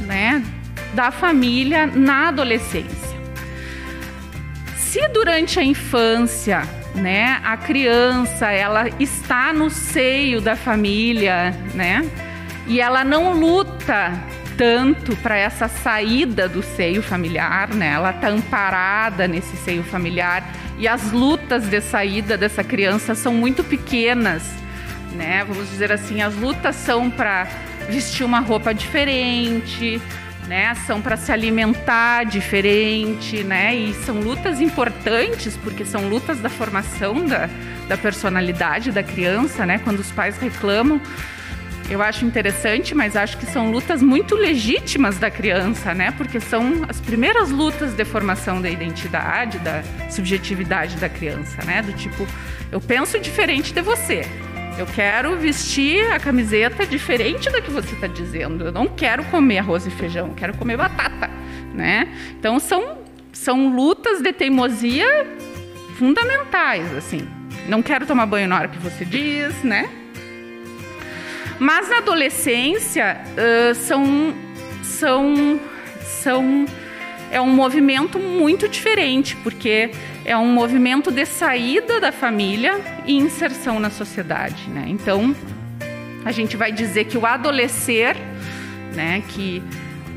né, 0.00 0.42
da 0.94 1.12
família 1.12 1.86
na 1.86 2.26
adolescência? 2.26 3.16
Se 4.76 5.06
durante 5.06 5.60
a 5.60 5.62
infância, 5.62 6.62
né, 6.92 7.40
a 7.44 7.56
criança 7.56 8.50
ela 8.50 8.88
está 8.98 9.52
no 9.52 9.70
seio 9.70 10.40
da 10.40 10.56
família, 10.56 11.52
né, 11.72 12.04
e 12.66 12.80
ela 12.80 13.04
não 13.04 13.32
luta 13.32 14.12
tanto 14.58 15.14
para 15.18 15.36
essa 15.36 15.68
saída 15.68 16.48
do 16.48 16.64
seio 16.64 17.00
familiar, 17.00 17.68
né? 17.68 17.92
Ela 17.92 18.10
está 18.10 18.28
amparada 18.28 19.28
nesse 19.28 19.56
seio 19.58 19.84
familiar 19.84 20.42
e 20.78 20.88
as 20.88 21.12
lutas 21.12 21.68
de 21.68 21.80
saída 21.80 22.36
dessa 22.36 22.64
criança 22.64 23.14
são 23.14 23.32
muito 23.32 23.62
pequenas, 23.62 24.65
né? 25.16 25.44
Vamos 25.44 25.68
dizer 25.70 25.90
assim, 25.90 26.22
as 26.22 26.34
lutas 26.36 26.76
são 26.76 27.10
para 27.10 27.48
vestir 27.88 28.24
uma 28.24 28.40
roupa 28.40 28.72
diferente, 28.72 30.00
né? 30.46 30.74
São 30.86 31.00
para 31.00 31.16
se 31.16 31.32
alimentar 31.32 32.24
diferente, 32.24 33.42
né? 33.42 33.74
E 33.74 33.94
são 33.94 34.20
lutas 34.20 34.60
importantes 34.60 35.56
porque 35.56 35.84
são 35.84 36.08
lutas 36.08 36.38
da 36.38 36.48
formação 36.48 37.24
da, 37.24 37.48
da 37.88 37.96
personalidade 37.96 38.92
da 38.92 39.02
criança, 39.02 39.66
né? 39.66 39.78
Quando 39.78 40.00
os 40.00 40.10
pais 40.12 40.38
reclamam 40.38 41.00
eu 41.88 42.02
acho 42.02 42.24
interessante, 42.24 42.94
mas 42.94 43.14
acho 43.14 43.38
que 43.38 43.46
são 43.46 43.70
lutas 43.70 44.02
muito 44.02 44.34
legítimas 44.34 45.18
da 45.18 45.30
criança, 45.30 45.94
né? 45.94 46.10
Porque 46.10 46.40
são 46.40 46.84
as 46.88 47.00
primeiras 47.00 47.50
lutas 47.50 47.94
de 47.94 48.04
formação 48.04 48.60
da 48.60 48.68
identidade, 48.68 49.58
da 49.60 49.82
subjetividade 50.10 50.96
da 50.96 51.08
criança, 51.08 51.62
né? 51.64 51.82
Do 51.82 51.92
tipo, 51.92 52.26
eu 52.72 52.80
penso 52.80 53.18
diferente 53.20 53.72
de 53.72 53.80
você. 53.82 54.26
Eu 54.78 54.86
quero 54.86 55.36
vestir 55.36 56.12
a 56.12 56.20
camiseta 56.20 56.86
diferente 56.86 57.50
da 57.50 57.62
que 57.62 57.70
você 57.70 57.94
está 57.94 58.06
dizendo. 58.06 58.66
Eu 58.66 58.72
não 58.72 58.86
quero 58.86 59.24
comer 59.24 59.58
arroz 59.58 59.86
e 59.86 59.90
feijão, 59.90 60.34
quero 60.34 60.54
comer 60.54 60.76
batata, 60.76 61.30
né? 61.72 62.08
Então 62.38 62.58
são 62.58 62.98
são 63.32 63.74
lutas 63.74 64.20
de 64.20 64.32
teimosia 64.32 65.06
fundamentais, 65.98 66.94
assim. 66.94 67.26
Não 67.68 67.82
quero 67.82 68.06
tomar 68.06 68.26
banho 68.26 68.48
na 68.48 68.56
hora 68.56 68.68
que 68.68 68.78
você 68.78 69.04
diz, 69.04 69.62
né? 69.62 69.88
Mas 71.58 71.88
na 71.88 71.98
adolescência 71.98 73.18
uh, 73.32 73.74
são, 73.74 74.34
são, 74.82 75.60
são 76.02 76.66
é 77.30 77.40
um 77.40 77.50
movimento 77.50 78.18
muito 78.18 78.68
diferente, 78.68 79.36
porque 79.36 79.90
é 80.26 80.36
um 80.36 80.52
movimento 80.52 81.12
de 81.12 81.24
saída 81.24 82.00
da 82.00 82.10
família 82.10 82.80
e 83.06 83.16
inserção 83.16 83.78
na 83.78 83.90
sociedade. 83.90 84.68
Né? 84.68 84.86
Então, 84.88 85.34
a 86.24 86.32
gente 86.32 86.56
vai 86.56 86.72
dizer 86.72 87.04
que 87.04 87.16
o 87.16 87.24
adolescer, 87.24 88.16
né, 88.92 89.22
que 89.28 89.62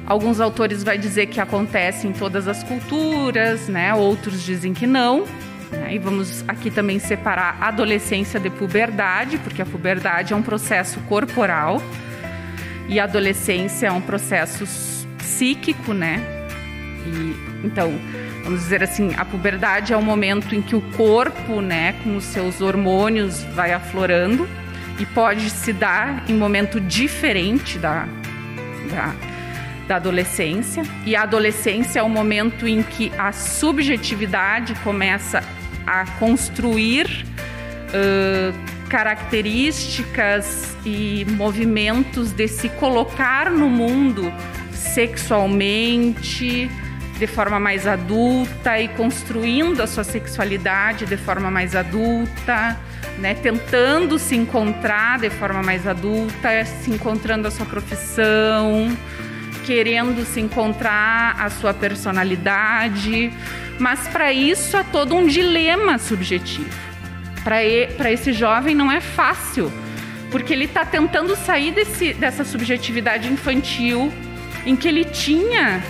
alguns 0.07 0.41
autores 0.41 0.83
vai 0.83 0.97
dizer 0.97 1.27
que 1.27 1.39
acontece 1.39 2.07
em 2.07 2.11
todas 2.11 2.47
as 2.47 2.63
culturas, 2.63 3.67
né, 3.67 3.93
outros 3.93 4.43
dizem 4.43 4.73
que 4.73 4.87
não, 4.87 5.25
né? 5.71 5.93
E 5.93 5.99
vamos 5.99 6.43
aqui 6.47 6.71
também 6.71 6.97
separar 6.97 7.61
adolescência 7.61 8.39
de 8.39 8.49
puberdade, 8.49 9.37
porque 9.37 9.61
a 9.61 9.65
puberdade 9.67 10.33
é 10.33 10.35
um 10.35 10.41
processo 10.41 10.99
corporal 11.01 11.79
e 12.87 12.99
a 12.99 13.03
adolescência 13.03 13.85
é 13.85 13.91
um 13.91 14.01
processo 14.01 14.65
psíquico, 15.19 15.93
né? 15.93 16.19
E, 17.05 17.67
então, 17.67 17.93
vamos 18.43 18.61
dizer 18.61 18.83
assim, 18.83 19.13
a 19.17 19.25
puberdade 19.25 19.93
é 19.93 19.97
o 19.97 20.01
momento 20.01 20.55
em 20.55 20.61
que 20.61 20.75
o 20.75 20.81
corpo, 20.97 21.61
né, 21.61 21.93
com 22.03 22.15
os 22.15 22.23
seus 22.25 22.61
hormônios, 22.61 23.43
vai 23.55 23.73
aflorando 23.73 24.47
e 24.99 25.05
pode 25.05 25.49
se 25.49 25.71
dar 25.71 26.23
em 26.29 26.33
momento 26.33 26.79
diferente 26.79 27.77
da, 27.77 28.07
da, 28.91 29.15
da 29.87 29.95
adolescência. 29.95 30.83
E 31.05 31.15
a 31.15 31.23
adolescência 31.23 31.99
é 31.99 32.03
o 32.03 32.09
momento 32.09 32.67
em 32.67 32.83
que 32.83 33.11
a 33.17 33.31
subjetividade 33.31 34.75
começa 34.83 35.43
a 35.87 36.05
construir 36.19 37.25
uh, 37.89 38.53
características 38.89 40.75
e 40.85 41.25
movimentos 41.31 42.31
de 42.31 42.47
se 42.47 42.69
colocar 42.69 43.49
no 43.49 43.69
mundo 43.69 44.31
sexualmente 44.71 46.69
de 47.19 47.27
forma 47.27 47.59
mais 47.59 47.85
adulta 47.85 48.79
e 48.79 48.87
construindo 48.87 49.81
a 49.81 49.87
sua 49.87 50.05
sexualidade 50.05 51.05
de 51.05 51.17
forma 51.17 51.51
mais 51.51 51.75
adulta, 51.75 52.77
né, 53.17 53.33
tentando 53.33 54.17
se 54.17 54.37
encontrar 54.37 55.19
de 55.19 55.29
forma 55.29 55.61
mais 55.61 55.85
adulta, 55.85 56.63
se 56.65 56.89
encontrando 56.89 57.45
a 57.45 57.51
sua 57.51 57.65
profissão, 57.65 58.97
querendo 59.65 60.25
se 60.25 60.39
encontrar 60.39 61.35
a 61.37 61.49
sua 61.49 61.73
personalidade, 61.73 63.33
mas 63.77 64.07
para 64.07 64.31
isso 64.31 64.77
há 64.77 64.83
todo 64.83 65.13
um 65.13 65.27
dilema 65.27 65.97
subjetivo. 65.97 66.69
Para 67.43 68.11
esse 68.11 68.31
jovem 68.31 68.73
não 68.73 68.89
é 68.89 69.01
fácil, 69.01 69.69
porque 70.31 70.53
ele 70.53 70.65
está 70.65 70.85
tentando 70.85 71.35
sair 71.35 71.71
desse, 71.71 72.13
dessa 72.13 72.45
subjetividade 72.45 73.27
infantil 73.27 74.11
em 74.65 74.75
que 74.75 74.87
ele 74.87 75.03
tinha, 75.03 75.83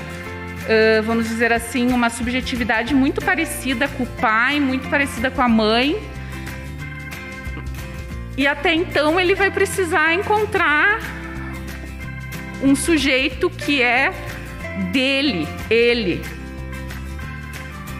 uh, 0.69 1.03
vamos 1.03 1.27
dizer 1.27 1.51
assim, 1.51 1.91
uma 1.91 2.09
subjetividade 2.09 2.93
muito 2.93 3.19
parecida 3.23 3.87
com 3.87 4.03
o 4.03 4.07
pai, 4.07 4.59
muito 4.59 4.87
parecida 4.87 5.31
com 5.31 5.41
a 5.41 5.49
mãe. 5.49 5.99
E 8.37 8.47
até 8.47 8.73
então 8.73 9.19
ele 9.19 9.35
vai 9.35 9.51
precisar 9.51 10.13
encontrar 10.13 10.99
um 12.63 12.75
sujeito 12.75 13.49
que 13.49 13.81
é 13.81 14.13
dele, 14.91 15.47
ele, 15.69 16.21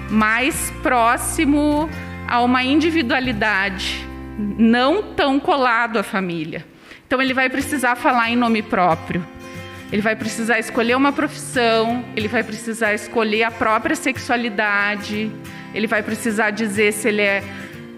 mais 0.09 0.71
próximo 0.81 1.89
a 2.27 2.41
uma 2.41 2.63
individualidade, 2.63 4.07
não 4.37 5.13
tão 5.13 5.39
colado 5.39 5.97
à 5.97 6.03
família. 6.03 6.65
Então 7.05 7.21
ele 7.21 7.33
vai 7.33 7.49
precisar 7.49 7.95
falar 7.95 8.29
em 8.29 8.35
nome 8.35 8.61
próprio. 8.61 9.25
Ele 9.91 10.01
vai 10.01 10.15
precisar 10.15 10.59
escolher 10.59 10.95
uma 10.95 11.11
profissão, 11.11 12.05
ele 12.15 12.27
vai 12.27 12.43
precisar 12.43 12.93
escolher 12.93 13.43
a 13.43 13.51
própria 13.51 13.95
sexualidade, 13.95 15.31
ele 15.73 15.87
vai 15.87 16.03
precisar 16.03 16.51
dizer 16.51 16.93
se 16.93 17.07
ele 17.07 17.21
é 17.21 17.43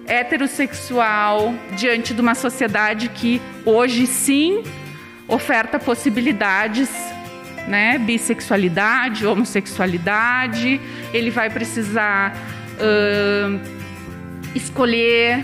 heterossexual 0.08 1.54
diante 1.76 2.14
de 2.14 2.22
uma 2.22 2.36
sociedade 2.36 3.10
que 3.10 3.42
hoje 3.66 4.08
sim 4.08 4.64
oferta 5.28 5.80
possibilidades 5.80 6.90
né, 7.68 7.98
bissexualidade, 7.98 9.26
homossexualidade, 9.26 10.80
ele 11.14 11.30
vai 11.30 11.50
precisar 11.50 12.36
uh, 12.78 13.60
escolher 14.56 15.44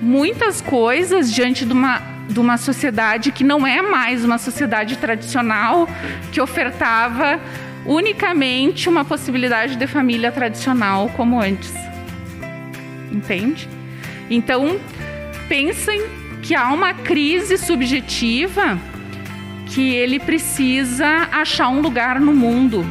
muitas 0.00 0.60
coisas 0.60 1.32
diante 1.32 1.64
de 1.64 1.72
uma, 1.72 2.00
de 2.28 2.40
uma 2.40 2.56
sociedade 2.56 3.30
que 3.32 3.44
não 3.44 3.66
é 3.66 3.80
mais 3.80 4.24
uma 4.24 4.38
sociedade 4.38 4.96
tradicional 4.96 5.88
que 6.32 6.40
ofertava 6.40 7.40
unicamente 7.84 8.88
uma 8.88 9.04
possibilidade 9.04 9.76
de 9.76 9.86
família 9.86 10.32
tradicional 10.32 11.08
como 11.16 11.40
antes. 11.40 11.72
Entende? 13.12 13.68
Então, 14.28 14.78
pensem 15.48 16.02
que 16.42 16.54
há 16.54 16.72
uma 16.72 16.92
crise 16.92 17.56
subjetiva 17.56 18.78
que 19.66 19.94
ele 19.94 20.18
precisa 20.18 21.28
achar 21.32 21.68
um 21.68 21.80
lugar 21.80 22.20
no 22.20 22.34
mundo. 22.34 22.84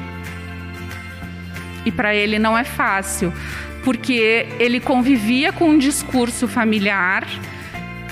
E 1.86 1.92
para 1.92 2.16
ele 2.16 2.40
não 2.40 2.58
é 2.58 2.64
fácil, 2.64 3.32
porque 3.84 4.48
ele 4.60 4.80
convivia 4.80 5.54
com 5.54 5.70
um 5.70 5.78
discurso 5.78 6.48
familiar 6.48 7.26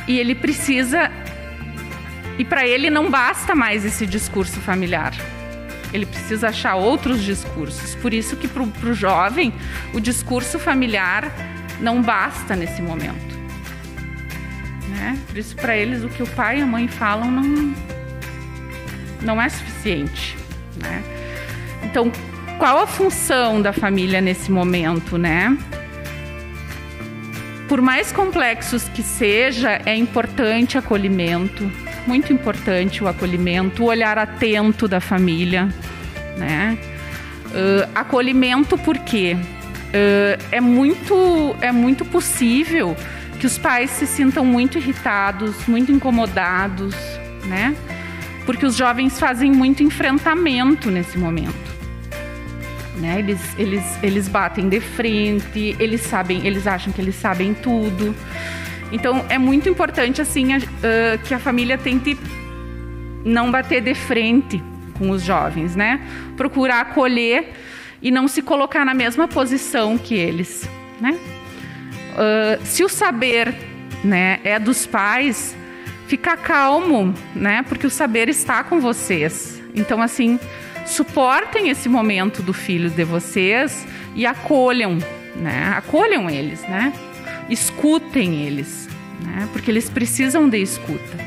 e 0.07 0.19
ele 0.19 0.35
precisa. 0.35 1.11
E 2.37 2.43
para 2.43 2.65
ele 2.65 2.89
não 2.89 3.09
basta 3.09 3.53
mais 3.53 3.85
esse 3.85 4.05
discurso 4.05 4.59
familiar. 4.59 5.13
Ele 5.93 6.05
precisa 6.05 6.49
achar 6.49 6.75
outros 6.75 7.21
discursos. 7.21 7.93
Por 7.95 8.13
isso 8.13 8.35
que 8.35 8.47
para 8.47 8.63
o 8.63 8.93
jovem 8.93 9.53
o 9.93 9.99
discurso 9.99 10.57
familiar 10.57 11.31
não 11.79 12.01
basta 12.01 12.55
nesse 12.55 12.81
momento. 12.81 13.33
Né? 14.89 15.19
Por 15.27 15.37
isso 15.37 15.55
para 15.55 15.75
eles 15.75 16.03
o 16.03 16.09
que 16.09 16.23
o 16.23 16.27
pai 16.27 16.59
e 16.59 16.61
a 16.61 16.65
mãe 16.65 16.87
falam 16.87 17.29
não, 17.29 17.75
não 19.21 19.41
é 19.41 19.49
suficiente, 19.49 20.35
né? 20.81 21.03
Então, 21.83 22.11
qual 22.57 22.79
a 22.79 22.87
função 22.87 23.61
da 23.61 23.73
família 23.73 24.21
nesse 24.21 24.51
momento, 24.51 25.17
né? 25.17 25.55
Por 27.73 27.81
mais 27.81 28.11
complexos 28.11 28.87
que 28.87 29.01
seja, 29.01 29.81
é 29.83 29.95
importante 29.95 30.77
acolhimento, 30.77 31.71
muito 32.05 32.31
importante 32.31 33.03
o 33.03 33.07
acolhimento, 33.07 33.81
o 33.81 33.87
olhar 33.87 34.15
atento 34.15 34.87
da 34.87 35.01
família, 35.01 35.67
né? 36.37 36.77
Uh, 37.47 37.89
acolhimento 37.95 38.77
porque 38.77 39.33
uh, 39.33 40.43
é 40.51 40.61
muito 40.61 41.55
é 41.61 41.71
muito 41.71 42.05
possível 42.05 42.95
que 43.39 43.47
os 43.47 43.57
pais 43.57 43.89
se 43.89 44.05
sintam 44.05 44.45
muito 44.45 44.77
irritados, 44.77 45.65
muito 45.65 45.91
incomodados, 45.91 46.93
né? 47.45 47.75
Porque 48.45 48.67
os 48.67 48.75
jovens 48.75 49.19
fazem 49.19 49.51
muito 49.51 49.81
enfrentamento 49.81 50.91
nesse 50.91 51.17
momento. 51.17 51.72
Né? 52.97 53.19
Eles, 53.19 53.41
eles, 53.57 54.03
eles 54.03 54.27
batem 54.27 54.69
de 54.69 54.79
frente, 54.79 55.75
eles 55.79 56.01
sabem, 56.01 56.45
eles 56.45 56.67
acham 56.67 56.93
que 56.93 57.01
eles 57.01 57.15
sabem 57.15 57.53
tudo. 57.53 58.15
Então 58.91 59.25
é 59.29 59.37
muito 59.39 59.67
importante 59.67 60.21
assim 60.21 60.53
a, 60.53 60.57
uh, 60.57 60.61
que 61.23 61.33
a 61.33 61.39
família 61.39 61.77
tente 61.77 62.17
não 63.25 63.49
bater 63.49 63.81
de 63.81 63.95
frente 63.95 64.61
com 64.97 65.09
os 65.09 65.23
jovens, 65.23 65.75
né? 65.75 65.99
Procurar 66.37 66.81
acolher 66.81 67.53
e 68.01 68.11
não 68.11 68.27
se 68.27 68.41
colocar 68.41 68.85
na 68.85 68.93
mesma 68.93 69.27
posição 69.27 69.97
que 69.97 70.13
eles, 70.13 70.69
né? 71.01 71.17
Uh, 72.13 72.63
se 72.63 72.83
o 72.83 72.89
saber, 72.89 73.55
né, 74.03 74.39
é 74.43 74.59
dos 74.59 74.85
pais, 74.85 75.55
fica 76.07 76.37
calmo, 76.37 77.13
né? 77.35 77.63
Porque 77.63 77.87
o 77.87 77.89
saber 77.89 78.29
está 78.29 78.63
com 78.63 78.79
vocês. 78.79 79.59
Então 79.73 80.01
assim, 80.01 80.39
suportem 80.85 81.69
esse 81.69 81.87
momento 81.87 82.41
do 82.41 82.53
filho 82.53 82.89
de 82.89 83.03
vocês 83.03 83.87
e 84.15 84.25
acolham, 84.25 84.97
né? 85.35 85.73
Acolham 85.75 86.29
eles, 86.29 86.61
né? 86.63 86.93
Escutem 87.49 88.45
eles, 88.45 88.89
né? 89.21 89.47
Porque 89.51 89.71
eles 89.71 89.89
precisam 89.89 90.49
de 90.49 90.61
escuta. 90.61 91.17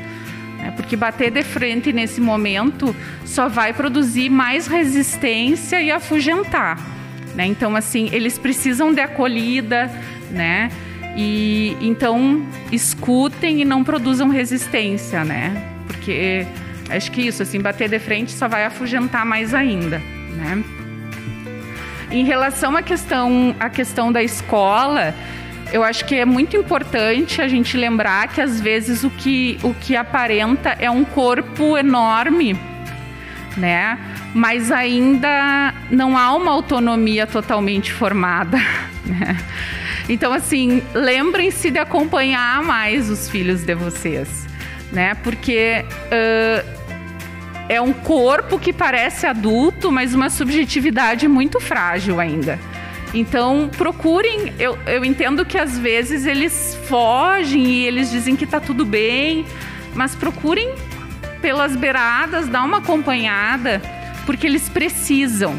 Né? 0.57 0.73
Porque 0.75 0.95
bater 0.95 1.31
de 1.31 1.43
frente 1.43 1.93
nesse 1.93 2.19
momento 2.19 2.95
só 3.25 3.47
vai 3.47 3.73
produzir 3.73 4.29
mais 4.29 4.67
resistência 4.67 5.81
e 5.81 5.91
afugentar. 5.91 6.79
Né? 7.35 7.45
Então, 7.45 7.75
assim, 7.75 8.09
eles 8.11 8.37
precisam 8.37 8.93
de 8.93 9.01
acolhida, 9.01 9.91
né? 10.31 10.71
E 11.15 11.75
então 11.81 12.45
escutem 12.71 13.61
e 13.61 13.65
não 13.65 13.83
produzam 13.83 14.29
resistência, 14.29 15.23
né? 15.23 15.63
Porque 15.87 16.45
acho 16.89 17.11
que 17.11 17.21
isso, 17.21 17.43
assim, 17.43 17.59
bater 17.59 17.89
de 17.89 17.99
frente 17.99 18.31
só 18.31 18.47
vai 18.47 18.65
afugentar 18.65 19.25
mais 19.25 19.53
ainda, 19.53 19.99
né? 20.35 20.63
Em 22.09 22.23
relação 22.23 22.75
à 22.75 22.81
questão, 22.81 23.55
à 23.59 23.69
questão 23.69 24.11
da 24.11 24.23
escola, 24.23 25.13
eu 25.73 25.83
acho 25.83 26.05
que 26.05 26.15
é 26.15 26.25
muito 26.25 26.55
importante 26.55 27.41
a 27.41 27.47
gente 27.47 27.75
lembrar 27.75 28.29
que 28.29 28.39
às 28.39 28.61
vezes 28.61 29.03
o 29.03 29.09
que, 29.09 29.59
o 29.61 29.73
que 29.73 29.95
aparenta 29.95 30.75
é 30.79 30.89
um 30.89 31.03
corpo 31.03 31.77
enorme, 31.77 32.57
né? 33.57 33.97
Mas 34.33 34.71
ainda 34.71 35.73
não 35.91 36.17
há 36.17 36.33
uma 36.33 36.51
autonomia 36.51 37.27
totalmente 37.27 37.91
formada, 37.91 38.57
né? 39.05 39.37
Então, 40.07 40.31
assim, 40.31 40.81
lembrem-se 40.93 41.69
de 41.69 41.79
acompanhar 41.79 42.63
mais 42.63 43.09
os 43.09 43.29
filhos 43.29 43.63
de 43.63 43.75
vocês, 43.75 44.47
né? 44.93 45.15
Porque 45.15 45.83
uh, 45.83 46.76
é 47.69 47.81
um 47.81 47.93
corpo 47.93 48.57
que 48.57 48.71
parece 48.71 49.25
adulto, 49.25 49.91
mas 49.91 50.13
uma 50.13 50.29
subjetividade 50.29 51.27
muito 51.27 51.59
frágil 51.59 52.19
ainda. 52.19 52.59
Então, 53.13 53.69
procurem. 53.77 54.53
Eu, 54.59 54.77
eu 54.85 55.03
entendo 55.03 55.45
que 55.45 55.57
às 55.57 55.77
vezes 55.77 56.25
eles 56.25 56.77
fogem 56.87 57.65
e 57.65 57.85
eles 57.85 58.11
dizem 58.11 58.35
que 58.35 58.43
está 58.43 58.59
tudo 58.59 58.85
bem, 58.85 59.45
mas 59.93 60.15
procurem 60.15 60.73
pelas 61.41 61.75
beiradas, 61.75 62.47
dar 62.47 62.63
uma 62.63 62.77
acompanhada, 62.79 63.81
porque 64.25 64.47
eles 64.47 64.67
precisam. 64.69 65.55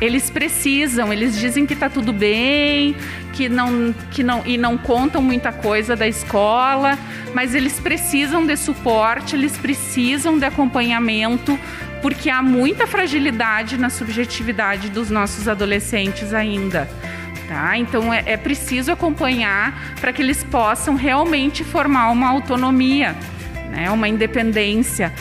Eles 0.00 0.30
precisam, 0.30 1.12
eles 1.12 1.38
dizem 1.38 1.66
que 1.66 1.74
está 1.74 1.90
tudo 1.90 2.12
bem, 2.12 2.96
que 3.34 3.48
não, 3.48 3.94
que 4.10 4.22
não 4.22 4.42
e 4.46 4.56
não 4.56 4.78
contam 4.78 5.20
muita 5.20 5.52
coisa 5.52 5.94
da 5.94 6.08
escola, 6.08 6.98
mas 7.34 7.54
eles 7.54 7.78
precisam 7.78 8.46
de 8.46 8.56
suporte, 8.56 9.36
eles 9.36 9.58
precisam 9.58 10.38
de 10.38 10.44
acompanhamento 10.44 11.58
porque 12.00 12.30
há 12.30 12.40
muita 12.40 12.86
fragilidade 12.86 13.76
na 13.76 13.90
subjetividade 13.90 14.88
dos 14.88 15.10
nossos 15.10 15.46
adolescentes 15.46 16.32
ainda. 16.32 16.88
Tá? 17.46 17.76
Então 17.76 18.12
é, 18.14 18.22
é 18.26 18.36
preciso 18.36 18.92
acompanhar 18.92 19.96
para 20.00 20.12
que 20.12 20.22
eles 20.22 20.42
possam 20.44 20.94
realmente 20.94 21.62
formar 21.62 22.10
uma 22.10 22.28
autonomia, 22.28 23.14
né? 23.70 23.90
uma 23.90 24.08
independência, 24.08 25.12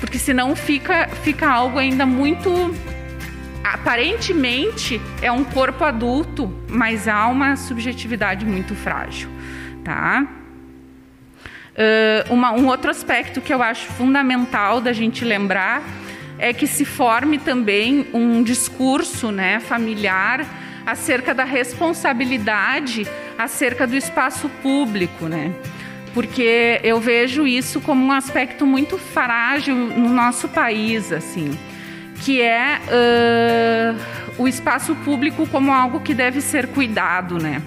porque 0.00 0.18
senão 0.18 0.54
fica, 0.54 1.08
fica 1.22 1.48
algo 1.48 1.78
ainda 1.78 2.04
muito. 2.04 2.74
Aparentemente 3.64 5.00
é 5.20 5.30
um 5.30 5.44
corpo 5.44 5.84
adulto, 5.84 6.52
mas 6.68 7.06
há 7.06 7.26
uma 7.28 7.56
subjetividade 7.56 8.44
muito 8.44 8.74
frágil. 8.74 9.28
Tá? 9.84 10.26
Uh, 11.72 12.32
uma, 12.32 12.52
um 12.52 12.66
outro 12.66 12.90
aspecto 12.90 13.40
que 13.40 13.52
eu 13.52 13.62
acho 13.62 13.86
fundamental 13.86 14.80
da 14.80 14.92
gente 14.92 15.24
lembrar 15.24 15.82
é 16.38 16.52
que 16.52 16.66
se 16.66 16.84
forme 16.84 17.38
também 17.38 18.06
um 18.12 18.42
discurso 18.42 19.30
né, 19.30 19.60
familiar 19.60 20.44
acerca 20.84 21.32
da 21.32 21.44
responsabilidade 21.44 23.06
acerca 23.38 23.86
do 23.86 23.96
espaço 23.96 24.48
público, 24.62 25.26
né? 25.26 25.52
Porque 26.12 26.80
eu 26.82 27.00
vejo 27.00 27.46
isso 27.46 27.80
como 27.80 28.04
um 28.04 28.12
aspecto 28.12 28.66
muito 28.66 28.98
frágil 28.98 29.74
no 29.74 30.10
nosso 30.10 30.48
país, 30.48 31.10
assim, 31.10 31.56
que 32.24 32.40
é 32.40 32.80
uh, 32.86 34.42
o 34.42 34.46
espaço 34.46 34.94
público 34.96 35.46
como 35.48 35.72
algo 35.72 36.00
que 36.00 36.14
deve 36.14 36.40
ser 36.40 36.68
cuidado, 36.68 37.36
né? 37.36 37.60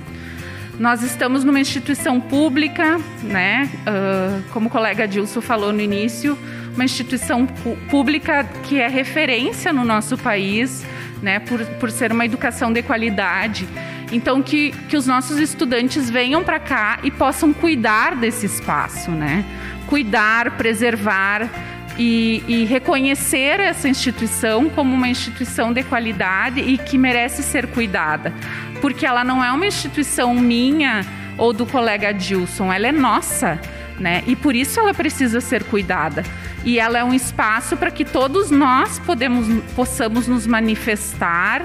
Nós 0.80 1.04
estamos 1.04 1.44
numa 1.44 1.60
instituição 1.60 2.20
pública, 2.20 3.00
né? 3.22 3.70
Uh, 3.82 4.44
como 4.52 4.68
o 4.68 4.70
colega 4.70 5.08
Dilson 5.08 5.42
falou 5.42 5.74
no 5.74 5.82
início, 5.82 6.38
uma 6.74 6.86
instituição 6.86 7.46
pública 7.90 8.46
que 8.64 8.80
é 8.80 8.88
referência 8.88 9.72
no 9.74 9.84
nosso 9.84 10.18
país, 10.18 10.86
né, 11.22 11.40
por, 11.40 11.66
por 11.80 11.90
ser 11.90 12.12
uma 12.12 12.26
educação 12.26 12.72
de 12.72 12.82
qualidade. 12.82 13.68
Então, 14.12 14.44
que, 14.44 14.72
que 14.90 14.98
os 14.98 15.08
nossos 15.08 15.38
estudantes 15.38 16.10
venham 16.10 16.44
para 16.44 16.60
cá 16.60 17.00
e 17.04 17.10
possam 17.10 17.52
cuidar 17.54 18.16
desse 18.16 18.46
espaço, 18.46 19.12
né? 19.12 19.44
Cuidar, 19.88 20.52
preservar 20.52 21.50
e, 21.98 22.44
e, 22.48 22.66
reconhecer 22.66 23.60
essa 23.60 23.88
instituição 23.88 24.70
como 24.70 24.94
uma 24.94 25.08
instituição 25.08 25.72
de 25.72 25.84
qualidade 25.84 26.60
e 26.60 26.78
que 26.78 26.98
merece 26.98 27.42
ser 27.42 27.68
cuidada. 27.68 28.34
Porque 28.82 29.06
ela 29.06 29.24
não 29.24 29.44
é 29.44 29.52
uma 29.52 29.66
instituição 29.66 30.34
minha 30.34 31.06
ou 31.38 31.54
do 31.54 31.66
colega 31.66 32.14
Dilson, 32.14 32.72
ela 32.72 32.88
é 32.88 32.92
nossa, 32.92 33.60
né? 34.00 34.24
E 34.28 34.36
por 34.36 34.56
isso 34.56 34.80
ela 34.80 34.94
precisa 34.94 35.40
ser 35.40 35.64
cuidada 35.64 36.24
e 36.66 36.80
ela 36.80 36.98
é 36.98 37.04
um 37.04 37.14
espaço 37.14 37.78
para 37.78 37.92
que 37.92 38.04
todos 38.04 38.50
nós 38.50 39.00
podemos, 39.00 39.48
possamos 39.76 40.28
nos 40.28 40.48
manifestar 40.48 41.64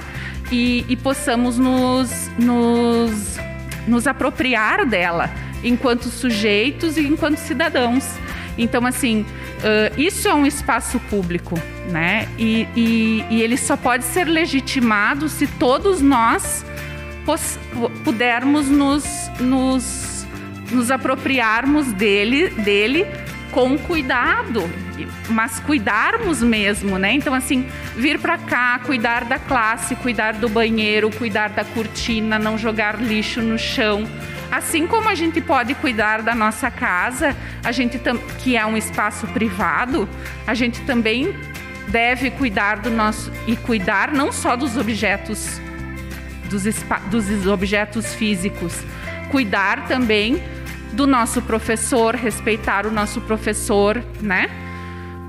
e, 0.52 0.84
e 0.88 0.96
possamos 0.96 1.56
nos, 1.56 2.30
nos, 2.38 3.38
nos 3.88 4.06
apropriar 4.06 4.84
dela 4.84 5.30
enquanto 5.64 6.04
sujeitos 6.04 6.96
e 6.96 7.06
enquanto 7.06 7.36
cidadãos. 7.38 8.04
Então, 8.60 8.86
assim, 8.86 9.22
uh, 9.22 10.00
isso 10.00 10.28
é 10.28 10.34
um 10.34 10.46
espaço 10.46 11.00
público, 11.08 11.58
né? 11.90 12.28
E, 12.38 12.68
e, 12.76 13.24
e, 13.30 13.42
ele 13.42 13.56
só 13.56 13.74
pode 13.74 14.04
ser 14.04 14.24
legitimado 14.24 15.28
se 15.30 15.46
todos 15.46 16.02
nós 16.02 16.64
pudermos 18.04 18.68
nos, 18.68 19.04
nos, 19.40 20.26
nos 20.70 20.90
apropriarmos 20.90 21.90
dele, 21.92 22.50
dele 22.50 23.06
com 23.50 23.78
cuidado, 23.78 24.68
mas 25.28 25.60
cuidarmos 25.60 26.42
mesmo, 26.42 26.98
né? 26.98 27.12
Então, 27.12 27.34
assim, 27.34 27.66
vir 27.96 28.18
para 28.18 28.38
cá, 28.38 28.80
cuidar 28.84 29.24
da 29.24 29.38
classe, 29.38 29.94
cuidar 29.96 30.34
do 30.34 30.48
banheiro, 30.48 31.10
cuidar 31.10 31.50
da 31.50 31.64
cortina, 31.64 32.38
não 32.38 32.56
jogar 32.56 33.00
lixo 33.00 33.40
no 33.40 33.58
chão. 33.58 34.04
Assim 34.50 34.86
como 34.86 35.08
a 35.08 35.14
gente 35.14 35.40
pode 35.40 35.74
cuidar 35.74 36.22
da 36.22 36.34
nossa 36.34 36.70
casa, 36.70 37.36
a 37.62 37.70
gente 37.70 38.00
que 38.38 38.56
é 38.56 38.66
um 38.66 38.76
espaço 38.76 39.26
privado, 39.28 40.08
a 40.46 40.54
gente 40.54 40.80
também 40.82 41.34
deve 41.88 42.30
cuidar 42.30 42.76
do 42.76 42.90
nosso 42.90 43.32
e 43.46 43.56
cuidar 43.56 44.12
não 44.12 44.32
só 44.32 44.56
dos 44.56 44.76
objetos 44.76 45.60
dos, 46.50 46.64
dos 47.10 47.46
objetos 47.46 48.12
físicos, 48.14 48.74
cuidar 49.30 49.86
também 49.86 50.42
do 50.92 51.06
nosso 51.06 51.40
professor, 51.40 52.16
respeitar 52.16 52.86
o 52.86 52.90
nosso 52.90 53.20
professor, 53.20 54.02
né? 54.20 54.50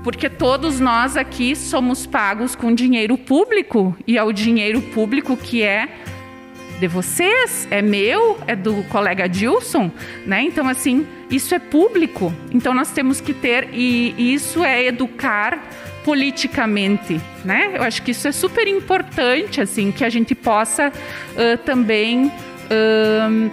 Porque 0.02 0.28
todos 0.28 0.80
nós 0.80 1.16
aqui 1.16 1.54
somos 1.54 2.06
pagos 2.06 2.56
com 2.56 2.74
dinheiro 2.74 3.16
público 3.16 3.96
e 4.06 4.18
é 4.18 4.22
o 4.22 4.32
dinheiro 4.32 4.82
público 4.82 5.36
que 5.36 5.62
é 5.62 5.88
de 6.80 6.88
vocês, 6.88 7.68
é 7.70 7.80
meu, 7.80 8.36
é 8.44 8.56
do 8.56 8.82
colega 8.88 9.28
Dilson, 9.28 9.88
né? 10.26 10.42
Então, 10.42 10.68
assim, 10.68 11.06
isso 11.30 11.54
é 11.54 11.60
público. 11.60 12.34
Então, 12.50 12.74
nós 12.74 12.90
temos 12.90 13.20
que 13.20 13.32
ter, 13.32 13.68
e, 13.72 14.34
isso 14.34 14.64
é 14.64 14.84
educar 14.86 15.62
politicamente, 16.04 17.20
né? 17.44 17.70
Eu 17.74 17.84
acho 17.84 18.02
que 18.02 18.10
isso 18.10 18.26
é 18.26 18.32
super 18.32 18.66
importante, 18.66 19.60
assim, 19.60 19.92
que 19.92 20.04
a 20.04 20.10
gente 20.10 20.34
possa 20.34 20.88
uh, 20.88 21.58
também. 21.58 22.26
Uh, 22.66 23.46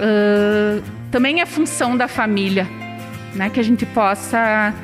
uh, 0.00 0.82
também 1.12 1.40
é 1.40 1.46
função 1.46 1.96
da 1.96 2.08
família, 2.08 2.66
né? 3.32 3.48
Que 3.48 3.60
a 3.60 3.62
gente 3.62 3.86
possa 3.86 4.74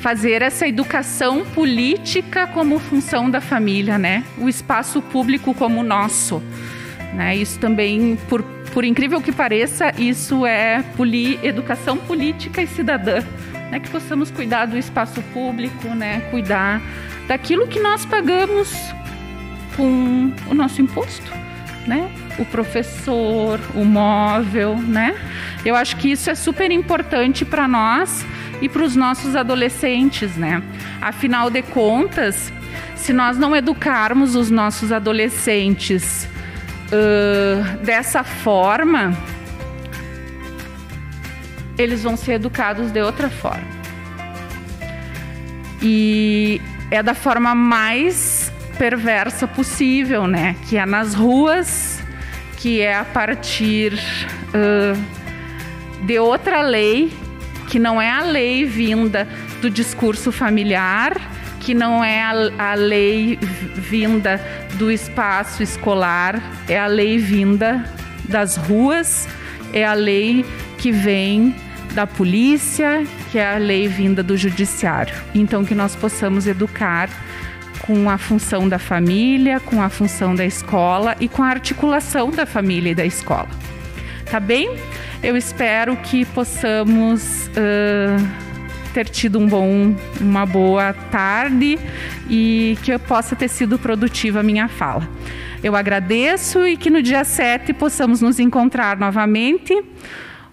fazer 0.00 0.42
essa 0.42 0.66
educação 0.68 1.44
política 1.44 2.46
como 2.46 2.78
função 2.78 3.30
da 3.30 3.40
família, 3.40 3.98
né? 3.98 4.24
O 4.38 4.48
espaço 4.48 5.00
público 5.00 5.54
como 5.54 5.82
nosso, 5.82 6.42
né? 7.14 7.36
Isso 7.36 7.58
também, 7.58 8.16
por, 8.28 8.42
por 8.72 8.84
incrível 8.84 9.20
que 9.20 9.32
pareça, 9.32 9.92
isso 9.98 10.44
é 10.46 10.82
poli, 10.96 11.38
educação 11.42 11.96
política 11.96 12.62
e 12.62 12.66
cidadã, 12.66 13.22
né? 13.70 13.80
Que 13.80 13.88
possamos 13.88 14.30
cuidar 14.30 14.66
do 14.66 14.76
espaço 14.76 15.22
público, 15.32 15.88
né? 15.88 16.20
Cuidar 16.30 16.80
daquilo 17.26 17.66
que 17.66 17.80
nós 17.80 18.04
pagamos 18.04 18.72
com 19.76 20.32
o 20.48 20.54
nosso 20.54 20.80
imposto, 20.80 21.30
né? 21.86 22.10
O 22.38 22.44
professor, 22.44 23.58
o 23.74 23.84
móvel, 23.84 24.76
né? 24.76 25.16
Eu 25.64 25.74
acho 25.74 25.96
que 25.96 26.12
isso 26.12 26.30
é 26.30 26.34
super 26.34 26.70
importante 26.70 27.44
para 27.44 27.66
nós 27.66 28.24
e 28.60 28.68
para 28.68 28.82
os 28.82 28.96
nossos 28.96 29.36
adolescentes, 29.36 30.36
né? 30.36 30.62
Afinal 31.00 31.50
de 31.50 31.62
contas, 31.62 32.52
se 32.94 33.12
nós 33.12 33.36
não 33.36 33.54
educarmos 33.54 34.34
os 34.34 34.50
nossos 34.50 34.92
adolescentes 34.92 36.28
uh, 36.86 37.84
dessa 37.84 38.24
forma, 38.24 39.16
eles 41.78 42.02
vão 42.02 42.16
ser 42.16 42.34
educados 42.34 42.90
de 42.90 43.00
outra 43.00 43.28
forma. 43.28 43.76
E 45.82 46.60
é 46.90 47.02
da 47.02 47.14
forma 47.14 47.54
mais 47.54 48.50
perversa 48.78 49.46
possível, 49.46 50.26
né? 50.26 50.56
Que 50.68 50.78
é 50.78 50.86
nas 50.86 51.14
ruas, 51.14 52.02
que 52.56 52.80
é 52.80 52.96
a 52.96 53.04
partir 53.04 53.92
uh, 53.92 56.06
de 56.06 56.18
outra 56.18 56.62
lei 56.62 57.12
que 57.68 57.78
não 57.78 58.00
é 58.00 58.10
a 58.10 58.22
lei 58.22 58.64
vinda 58.64 59.26
do 59.60 59.70
discurso 59.70 60.30
familiar, 60.30 61.14
que 61.60 61.74
não 61.74 62.02
é 62.04 62.22
a, 62.22 62.70
a 62.70 62.74
lei 62.74 63.38
vinda 63.74 64.40
do 64.74 64.90
espaço 64.90 65.62
escolar, 65.62 66.40
é 66.68 66.78
a 66.78 66.86
lei 66.86 67.18
vinda 67.18 67.84
das 68.28 68.56
ruas, 68.56 69.28
é 69.72 69.84
a 69.84 69.94
lei 69.94 70.44
que 70.78 70.92
vem 70.92 71.54
da 71.92 72.06
polícia, 72.06 73.04
que 73.32 73.38
é 73.38 73.54
a 73.54 73.58
lei 73.58 73.88
vinda 73.88 74.22
do 74.22 74.36
judiciário. 74.36 75.14
Então, 75.34 75.64
que 75.64 75.74
nós 75.74 75.96
possamos 75.96 76.46
educar 76.46 77.08
com 77.80 78.10
a 78.10 78.18
função 78.18 78.68
da 78.68 78.78
família, 78.78 79.60
com 79.60 79.80
a 79.80 79.88
função 79.88 80.34
da 80.34 80.44
escola 80.44 81.16
e 81.20 81.28
com 81.28 81.42
a 81.42 81.48
articulação 81.48 82.30
da 82.30 82.44
família 82.44 82.90
e 82.90 82.94
da 82.94 83.04
escola. 83.04 83.48
Tá 84.30 84.40
bem? 84.40 84.76
Eu 85.22 85.36
espero 85.36 85.96
que 85.96 86.24
possamos 86.26 87.48
uh, 87.48 88.46
ter 88.92 89.08
tido 89.08 89.38
um 89.38 89.46
bom, 89.46 89.94
uma 90.20 90.46
boa 90.46 90.92
tarde 90.92 91.78
e 92.28 92.78
que 92.82 92.92
eu 92.92 92.98
possa 92.98 93.34
ter 93.34 93.48
sido 93.48 93.78
produtiva 93.78 94.40
a 94.40 94.42
minha 94.42 94.68
fala. 94.68 95.08
Eu 95.62 95.74
agradeço 95.74 96.66
e 96.66 96.76
que 96.76 96.90
no 96.90 97.02
dia 97.02 97.24
7 97.24 97.72
possamos 97.72 98.20
nos 98.20 98.38
encontrar 98.38 98.96
novamente. 98.96 99.74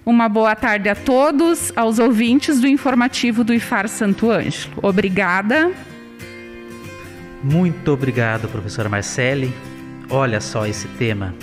Uma 0.06 0.28
boa 0.28 0.56
tarde 0.56 0.89
a 0.89 0.95
todos, 0.95 1.71
aos 1.76 1.99
ouvintes 1.99 2.60
do 2.60 2.67
informativo 2.67 3.43
do 3.43 3.54
IFAR 3.54 3.88
Santo 3.88 4.30
Ângelo. 4.30 4.73
Obrigada. 4.82 5.71
Muito 7.43 7.91
obrigado, 7.91 8.47
professora 8.47 8.89
Marcele. 8.89 9.54
Olha 10.10 10.41
só 10.41 10.65
esse 10.65 10.88
tema. 10.89 11.34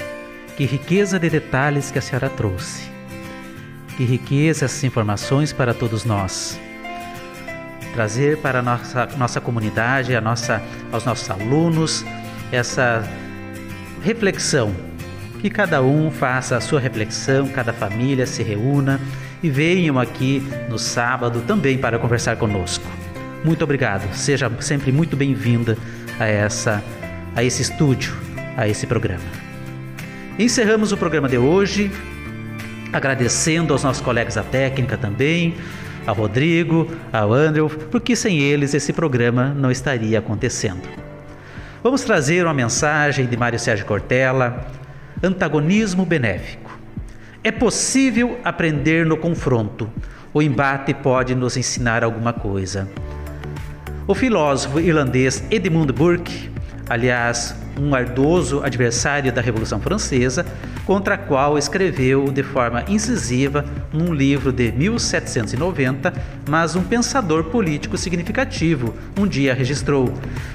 Que 0.57 0.65
riqueza 0.65 1.19
de 1.19 1.31
detalhes 1.31 1.91
que 1.91 1.99
a 1.99 2.03
senhora 2.03 2.29
trouxe. 2.29 2.91
Que 4.01 4.07
riqueza 4.07 4.65
essas 4.65 4.83
informações 4.83 5.53
para 5.53 5.75
todos 5.75 6.07
nós. 6.07 6.59
Trazer 7.93 8.39
para 8.39 8.61
a 8.61 8.63
nossa, 8.63 9.07
nossa 9.19 9.43
comunidade, 9.43 10.17
a 10.17 10.23
nossa, 10.23 10.63
aos 10.91 11.05
nossos 11.05 11.29
alunos, 11.29 12.03
essa 12.51 13.07
reflexão. 14.03 14.75
Que 15.43 15.51
cada 15.51 15.83
um 15.83 16.11
faça 16.11 16.57
a 16.57 16.63
sua 16.63 16.81
reflexão, 16.81 17.47
cada 17.49 17.75
família 17.75 18.25
se 18.25 18.43
reúna 18.43 18.99
e 19.43 19.51
venham 19.51 19.99
aqui 19.99 20.43
no 20.71 20.79
sábado 20.79 21.43
também 21.47 21.77
para 21.77 21.99
conversar 21.99 22.37
conosco. 22.37 22.87
Muito 23.45 23.63
obrigado. 23.63 24.11
Seja 24.15 24.51
sempre 24.61 24.91
muito 24.91 25.15
bem-vinda 25.15 25.77
a 26.19 26.25
essa 26.25 26.83
a 27.37 27.45
esse 27.45 27.61
estúdio, 27.61 28.17
a 28.57 28.67
esse 28.67 28.87
programa. 28.87 29.29
Encerramos 30.39 30.91
o 30.91 30.97
programa 30.97 31.29
de 31.29 31.37
hoje 31.37 31.93
agradecendo 32.93 33.73
aos 33.73 33.85
nossos 33.85 34.03
colegas 34.03 34.35
da 34.35 34.43
técnica 34.43 34.97
também, 34.97 35.55
ao 36.07 36.15
Rodrigo, 36.15 36.89
ao 37.13 37.33
Andrew, 37.33 37.69
porque 37.69 38.17
sem 38.17 38.39
eles 38.39 38.75
esse 38.75 38.93
programa 38.93 39.55
não 39.55 39.71
estaria 39.71 40.19
acontecendo. 40.19 40.89
Vamos 41.83 42.03
trazer 42.03 42.45
uma 42.45 42.55
mensagem 42.55 43.27
de 43.27 43.37
Mário 43.37 43.59
Sérgio 43.59 43.87
Cortella, 43.87 44.67
antagonismo 45.23 46.05
benéfico. 46.05 46.79
É 47.43 47.51
possível 47.51 48.39
aprender 48.45 49.07
no 49.07 49.17
confronto. 49.17 49.89
O 50.33 50.43
embate 50.43 50.93
pode 50.93 51.35
nos 51.35 51.57
ensinar 51.57 52.05
alguma 52.05 52.33
coisa. 52.33 52.87
O 54.07 54.15
filósofo 54.15 54.79
irlandês 54.79 55.43
Edmund 55.51 55.93
Burke, 55.93 56.50
aliás, 56.91 57.55
um 57.79 57.95
ardoso 57.95 58.65
adversário 58.65 59.33
da 59.33 59.41
Revolução 59.41 59.81
Francesa, 59.81 60.45
contra 60.85 61.15
a 61.15 61.19
qual 61.19 61.57
escreveu 61.57 62.25
de 62.33 62.43
forma 62.43 62.85
incisiva 62.89 63.65
num 63.93 64.13
livro 64.13 64.53
de 64.53 64.73
1790, 64.73 66.13
mas 66.49 66.75
um 66.75 66.83
pensador 66.83 67.45
político 67.45 67.97
significativo 67.97 68.93
um 69.17 69.25
dia 69.25 69.55
registrou: 69.55 70.13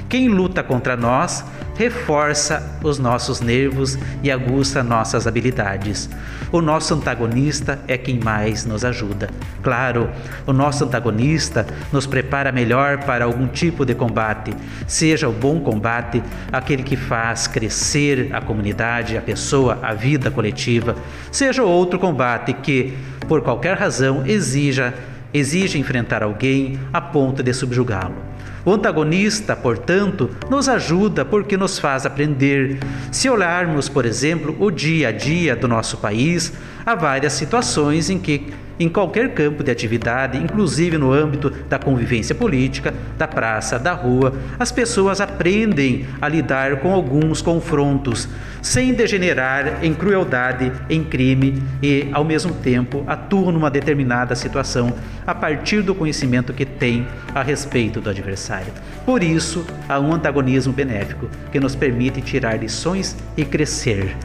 Quem 0.10 0.28
luta 0.28 0.62
contra 0.62 0.98
nós 0.98 1.45
reforça 1.75 2.77
os 2.81 2.97
nossos 2.97 3.41
nervos 3.41 3.97
e 4.23 4.31
aguça 4.31 4.81
nossas 4.83 5.27
habilidades. 5.27 6.09
O 6.51 6.61
nosso 6.61 6.93
antagonista 6.93 7.79
é 7.88 7.97
quem 7.97 8.19
mais 8.19 8.65
nos 8.65 8.85
ajuda. 8.85 9.29
Claro, 9.61 10.09
o 10.45 10.53
nosso 10.53 10.85
antagonista 10.85 11.65
nos 11.91 12.05
prepara 12.05 12.51
melhor 12.51 12.99
para 12.99 13.25
algum 13.25 13.47
tipo 13.47 13.85
de 13.85 13.93
combate, 13.93 14.53
seja 14.88 15.27
o 15.27 15.33
bom 15.33 15.59
combate, 15.59 16.23
aquele 16.51 16.83
que 16.83 16.95
faz 16.95 17.47
crescer 17.47 18.29
a 18.31 18.39
comunidade, 18.39 19.17
a 19.17 19.21
pessoa, 19.21 19.79
a 19.81 19.93
vida 19.93 20.31
coletiva, 20.31 20.95
seja 21.31 21.63
outro 21.63 21.99
combate 21.99 22.53
que, 22.53 22.97
por 23.27 23.41
qualquer 23.41 23.77
razão, 23.77 24.23
exija 24.25 24.93
exige 25.33 25.77
enfrentar 25.77 26.23
alguém 26.23 26.79
a 26.93 27.01
ponto 27.01 27.43
de 27.43 27.53
subjugá-lo. 27.53 28.35
O 28.65 28.73
antagonista, 28.73 29.56
portanto, 29.56 30.28
nos 30.49 30.67
ajuda 30.67 31.23
porque 31.23 31.56
nos 31.56 31.78
faz 31.78 32.04
aprender. 32.04 32.80
Se 33.12 33.30
olharmos, 33.30 33.88
por 33.88 34.08
exemplo, 34.08 34.56
o 34.60 34.71
dia 34.71 35.10
a 35.10 35.12
dia 35.12 35.56
do 35.56 35.67
nosso 35.67 35.97
país, 35.97 36.51
há 36.86 36.95
várias 36.95 37.34
situações 37.34 38.10
em 38.10 38.19
que 38.19 38.54
em 38.78 38.89
qualquer 38.89 39.34
campo 39.34 39.63
de 39.63 39.71
atividade, 39.71 40.38
inclusive 40.38 40.98
no 40.98 41.13
âmbito 41.13 41.50
da 41.69 41.80
convivência 41.80 42.36
política, 42.36 42.93
da 43.17 43.26
praça, 43.26 43.80
da 43.80 43.93
rua, 43.93 44.34
as 44.60 44.69
pessoas 44.69 45.21
aprendem 45.21 46.06
a 46.21 46.28
lidar 46.28 46.82
com 46.82 46.93
alguns 46.93 47.41
confrontos, 47.41 48.28
sem 48.62 48.93
degenerar 48.93 49.80
em 49.82 49.93
crueldade, 49.93 50.74
em 50.89 51.04
crime 51.04 51.63
e, 51.82 52.10
ao 52.12 52.26
mesmo 52.26 52.54
tempo, 52.54 53.04
atuam 53.08 53.52
numa 53.54 53.71
determinada 53.71 54.36
situação 54.36 54.93
a 55.26 55.34
partir 55.34 55.82
do 55.82 55.95
conhecimento 55.95 56.52
que 56.52 56.65
têm 56.65 57.08
a 57.34 57.41
respeito 57.41 58.02
do 58.02 58.10
adversário. 58.10 58.74
Por 59.06 59.24
isso, 59.24 59.65
há 59.88 60.00
um 60.02 60.13
antagonismo 60.13 60.74
benéfico 60.74 61.30
que 61.50 61.62
nos 61.62 61.76
permite 61.76 62.21
tirar 62.21 62.60
lições 62.60 63.15
e 63.38 63.45
crescer. 63.45 64.17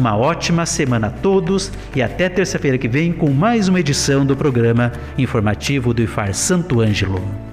Uma 0.00 0.16
ótima 0.16 0.64
semana 0.64 1.08
a 1.08 1.10
todos 1.10 1.70
e 1.94 2.00
até 2.00 2.26
terça-feira 2.26 2.78
que 2.78 2.88
vem 2.88 3.12
com 3.12 3.28
mais 3.28 3.68
uma 3.68 3.80
edição 3.80 4.24
do 4.24 4.34
programa 4.34 4.90
informativo 5.18 5.92
do 5.92 6.00
IFAR 6.00 6.32
Santo 6.32 6.80
Ângelo. 6.80 7.49